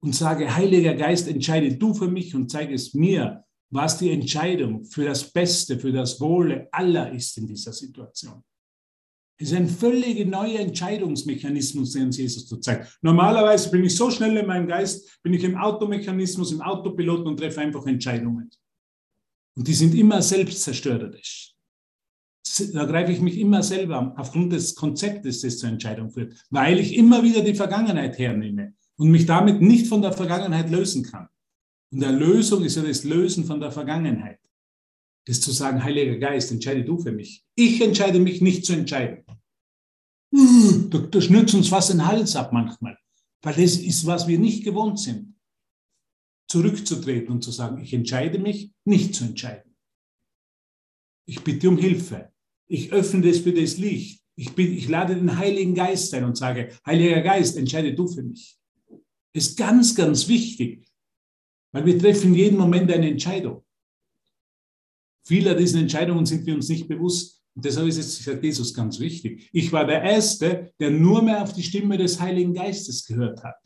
[0.00, 4.84] und sage, Heiliger Geist, entscheide du für mich und zeige es mir, was die Entscheidung
[4.84, 8.42] für das Beste, für das Wohle aller ist in dieser Situation.
[9.40, 12.86] Es ist ein völlig neuer Entscheidungsmechanismus, den Jesus zu zeigen.
[13.02, 17.36] Normalerweise bin ich so schnell in meinem Geist, bin ich im Automechanismus, im Autopiloten und
[17.36, 18.50] treffe einfach Entscheidungen.
[19.54, 21.54] Und die sind immer selbstzerstörerisch.
[22.72, 26.96] Da greife ich mich immer selber aufgrund des Konzeptes, das zur Entscheidung führt, weil ich
[26.96, 31.28] immer wieder die Vergangenheit hernehme und mich damit nicht von der Vergangenheit lösen kann.
[31.90, 34.40] Und Erlösung ist ja das Lösen von der Vergangenheit.
[35.26, 37.44] Das zu sagen, Heiliger Geist, entscheide du für mich.
[37.54, 39.24] Ich entscheide mich nicht zu entscheiden.
[40.30, 42.98] Da, da schnürt uns was den Hals ab manchmal,
[43.42, 45.34] weil das ist, was wir nicht gewohnt sind.
[46.50, 49.74] Zurückzutreten und zu sagen, ich entscheide mich nicht zu entscheiden.
[51.26, 52.32] Ich bitte um Hilfe.
[52.68, 54.22] Ich öffne das für das Licht.
[54.34, 58.22] Ich, bin, ich lade den Heiligen Geist ein und sage, Heiliger Geist, entscheide du für
[58.22, 58.56] mich.
[59.34, 60.86] Ist ganz, ganz wichtig,
[61.72, 63.64] weil wir treffen jeden Moment eine Entscheidung.
[65.26, 67.42] Viele dieser Entscheidungen sind wir uns nicht bewusst.
[67.54, 69.50] Und deshalb ist es, sagt Jesus, ganz wichtig.
[69.52, 73.56] Ich war der Erste, der nur mehr auf die Stimme des Heiligen Geistes gehört hat.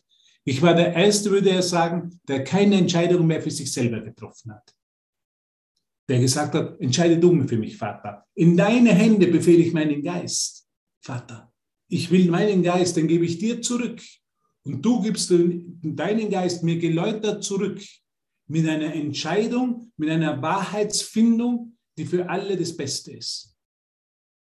[0.45, 4.53] Ich war der Erste, würde er sagen, der keine Entscheidung mehr für sich selber getroffen
[4.53, 4.75] hat.
[6.09, 8.27] Der gesagt hat, entscheide du für mich, Vater.
[8.35, 10.67] In deine Hände befehle ich meinen Geist,
[11.01, 11.53] Vater.
[11.89, 14.03] Ich will meinen Geist, den gebe ich dir zurück.
[14.65, 17.81] Und du gibst deinen Geist mir geläutert zurück
[18.47, 23.57] mit einer Entscheidung, mit einer Wahrheitsfindung, die für alle das Beste ist.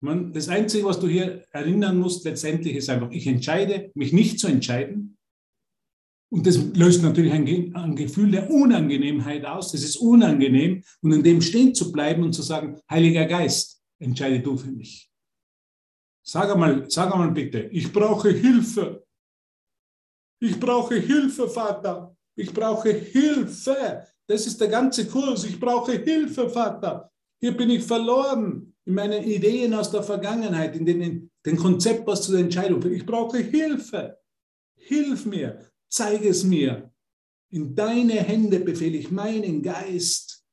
[0.01, 4.39] Man, das Einzige, was du hier erinnern musst, letztendlich ist einfach, ich entscheide, mich nicht
[4.39, 5.17] zu entscheiden.
[6.31, 9.73] Und das löst natürlich ein, ein Gefühl der Unangenehmheit aus.
[9.73, 10.85] Das ist unangenehm.
[11.01, 15.11] Und in dem stehen zu bleiben und zu sagen, Heiliger Geist, entscheide du für mich.
[16.23, 19.08] Sag einmal, sag einmal bitte, ich brauche Hilfe.
[20.41, 22.17] Ich brauche Hilfe, Vater.
[22.37, 24.05] Ich brauche Hilfe.
[24.27, 25.45] Das ist der ganze Kurs.
[25.45, 27.11] Ich brauche Hilfe, Vater.
[27.41, 32.23] Hier bin ich verloren in meinen Ideen aus der Vergangenheit, in den, den Konzept, was
[32.23, 32.95] zu der Entscheidung führt.
[32.95, 34.19] Ich brauche Hilfe.
[34.77, 35.59] Hilf mir.
[35.89, 36.91] Zeige es mir.
[37.51, 40.45] In deine Hände befehle ich meinen Geist.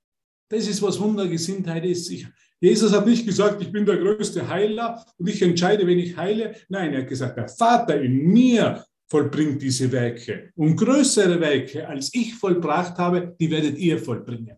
[0.50, 2.10] Das ist, was Wundergesinntheit ist.
[2.10, 2.28] Ich,
[2.60, 6.56] Jesus hat nicht gesagt, ich bin der größte Heiler und ich entscheide, wenn ich heile.
[6.70, 10.52] Nein, er hat gesagt, der Vater in mir vollbringt diese Werke.
[10.56, 14.58] Und größere Werke, als ich vollbracht habe, die werdet ihr vollbringen.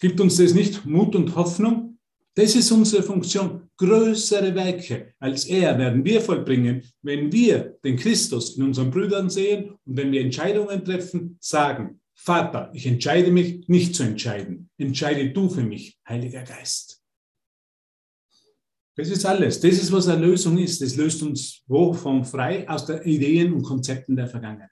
[0.00, 1.98] Gibt uns das nicht Mut und Hoffnung?
[2.34, 3.68] Das ist unsere Funktion.
[3.76, 9.70] Größere Werke als er werden wir vollbringen, wenn wir den Christus in unseren Brüdern sehen
[9.84, 14.70] und wenn wir Entscheidungen treffen, sagen, Vater, ich entscheide mich nicht zu entscheiden.
[14.78, 17.03] Entscheide du für mich, Heiliger Geist.
[18.96, 19.60] Das ist alles.
[19.60, 20.80] Das ist, was Erlösung ist.
[20.80, 24.70] Das löst uns wovon frei aus den Ideen und Konzepten der Vergangenheit.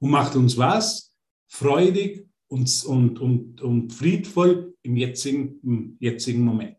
[0.00, 1.12] Und macht uns was?
[1.46, 6.76] Freudig und, und, und, und friedvoll im jetzigen, im jetzigen Moment.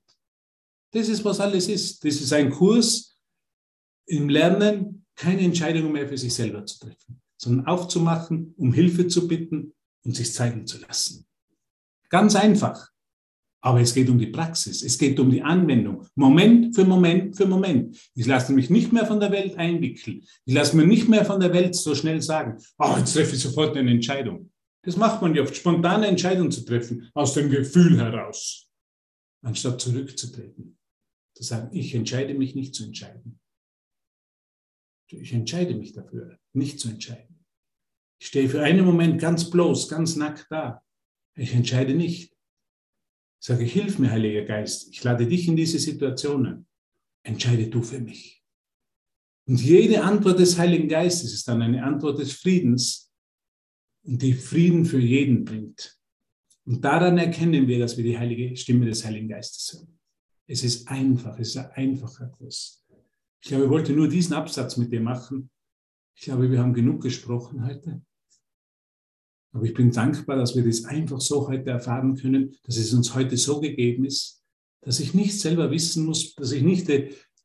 [0.91, 2.03] Das ist, was alles ist.
[2.03, 3.17] Das ist ein Kurs
[4.05, 9.27] im Lernen, keine Entscheidungen mehr für sich selber zu treffen, sondern aufzumachen, um Hilfe zu
[9.27, 9.73] bitten
[10.03, 11.25] und sich zeigen zu lassen.
[12.09, 12.90] Ganz einfach.
[13.63, 16.07] Aber es geht um die Praxis, es geht um die Anwendung.
[16.15, 17.95] Moment für Moment für Moment.
[18.15, 20.23] Ich lasse mich nicht mehr von der Welt einwickeln.
[20.45, 23.41] Ich lasse mir nicht mehr von der Welt so schnell sagen, oh, jetzt treffe ich
[23.41, 24.51] sofort eine Entscheidung.
[24.83, 28.67] Das macht man ja oft, spontane Entscheidungen zu treffen, aus dem Gefühl heraus,
[29.43, 30.79] anstatt zurückzutreten.
[31.35, 33.39] Zu sagen, ich entscheide mich nicht zu entscheiden.
[35.07, 37.45] Ich entscheide mich dafür, nicht zu entscheiden.
[38.19, 40.83] Ich stehe für einen Moment ganz bloß, ganz nackt da.
[41.35, 42.30] Ich entscheide nicht.
[43.41, 44.89] Ich sage, hilf mir, Heiliger Geist.
[44.91, 46.67] Ich lade dich in diese Situationen.
[47.23, 48.43] Entscheide du für mich.
[49.47, 53.11] Und jede Antwort des Heiligen Geistes ist dann eine Antwort des Friedens
[54.03, 55.97] und die Frieden für jeden bringt.
[56.65, 59.99] Und daran erkennen wir, dass wir die heilige Stimme des Heiligen Geistes hören.
[60.45, 62.85] Es ist einfach, es ist ein einfacher Kurs.
[63.41, 65.49] Ich glaube, ich wollte nur diesen Absatz mit dir machen.
[66.15, 68.03] Ich glaube, wir haben genug gesprochen heute.
[69.53, 73.13] Aber ich bin dankbar, dass wir das einfach so heute erfahren können, dass es uns
[73.15, 74.41] heute so gegeben ist,
[74.81, 76.89] dass ich nicht selber wissen muss, dass ich nicht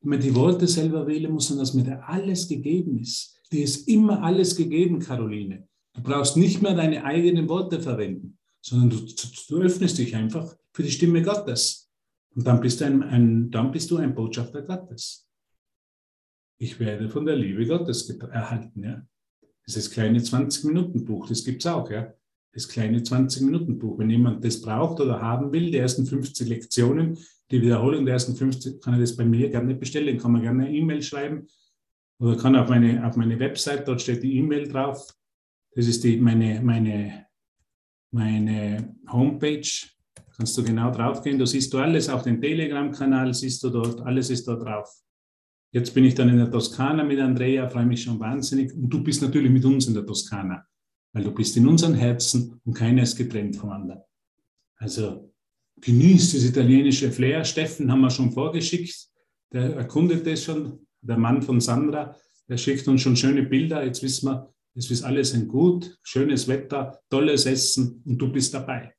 [0.06, 3.40] man die Worte selber wählen muss, sondern dass mir da alles gegeben ist.
[3.52, 5.68] Dir ist immer alles gegeben, Caroline.
[5.94, 9.06] Du brauchst nicht mehr deine eigenen Worte verwenden, sondern du,
[9.48, 11.90] du öffnest dich einfach für die Stimme Gottes.
[12.34, 15.26] Und dann bist, du ein, ein, dann bist du ein Botschafter Gottes.
[16.58, 18.82] Ich werde von der Liebe Gottes erhalten.
[18.82, 19.06] Ja?
[19.66, 21.90] Das ist das kleine 20-Minuten-Buch, das gibt es auch.
[21.90, 22.14] Ja?
[22.52, 23.98] Das kleine 20-Minuten-Buch.
[23.98, 27.18] Wenn jemand das braucht oder haben will, die ersten 50 Lektionen,
[27.50, 30.66] die Wiederholung der ersten 50, kann er das bei mir gerne bestellen, kann man gerne
[30.66, 31.48] eine E-Mail schreiben
[32.18, 35.14] oder kann auf meine, auf meine Website, dort steht die E-Mail drauf.
[35.74, 37.26] Das ist die, meine, meine,
[38.10, 39.68] meine Homepage.
[40.36, 41.38] Kannst du genau drauf gehen.
[41.38, 44.88] Da siehst du alles, auf dem Telegram-Kanal siehst du dort, alles ist dort drauf.
[45.72, 48.72] Jetzt bin ich dann in der Toskana mit Andrea, freue mich schon wahnsinnig.
[48.72, 50.64] Und du bist natürlich mit uns in der Toskana,
[51.12, 54.06] weil du bist in unseren Herzen und keiner ist getrennt voneinander.
[54.76, 55.32] Also
[55.80, 57.44] genießt das italienische Flair.
[57.44, 59.08] Steffen haben wir schon vorgeschickt.
[59.52, 60.86] Der erkundet das schon.
[61.02, 62.16] Der Mann von Sandra,
[62.48, 63.84] der schickt uns schon schöne Bilder.
[63.84, 68.52] Jetzt wissen wir, es ist alles ein gut, schönes Wetter, tolles Essen und du bist
[68.54, 68.92] dabei.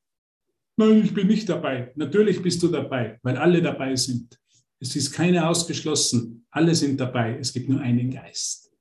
[0.77, 1.91] Nein, ich bin nicht dabei.
[1.95, 4.39] Natürlich bist du dabei, weil alle dabei sind.
[4.79, 6.45] Es ist keiner ausgeschlossen.
[6.51, 7.37] Alle sind dabei.
[7.39, 8.71] Es gibt nur einen Geist.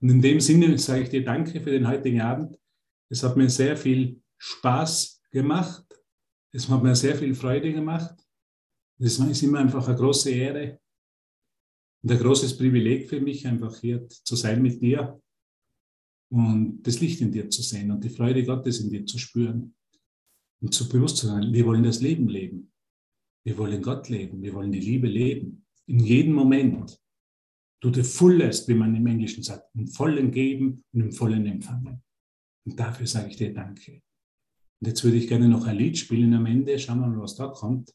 [0.00, 2.58] Und in dem Sinne sage ich dir Danke für den heutigen Abend.
[3.10, 5.84] Es hat mir sehr viel Spaß gemacht.
[6.52, 8.14] Es hat mir sehr viel Freude gemacht.
[8.98, 10.80] Es ist immer einfach eine große Ehre
[12.02, 15.20] und ein großes Privileg für mich, einfach hier zu sein mit dir
[16.30, 19.74] und das Licht in dir zu sehen und die Freude Gottes in dir zu spüren
[20.60, 22.69] und zu bewusst zu sein, wir wollen das Leben leben.
[23.44, 24.42] Wir wollen Gott leben.
[24.42, 25.64] Wir wollen die Liebe leben.
[25.86, 27.00] In jedem Moment.
[27.82, 32.02] Du the fullest, wie man im Englischen sagt, im vollen Geben und im vollen Empfangen.
[32.66, 34.02] Und dafür sage ich dir Danke.
[34.80, 36.78] Und jetzt würde ich gerne noch ein Lied spielen am Ende.
[36.78, 37.94] Schauen wir mal, was da kommt.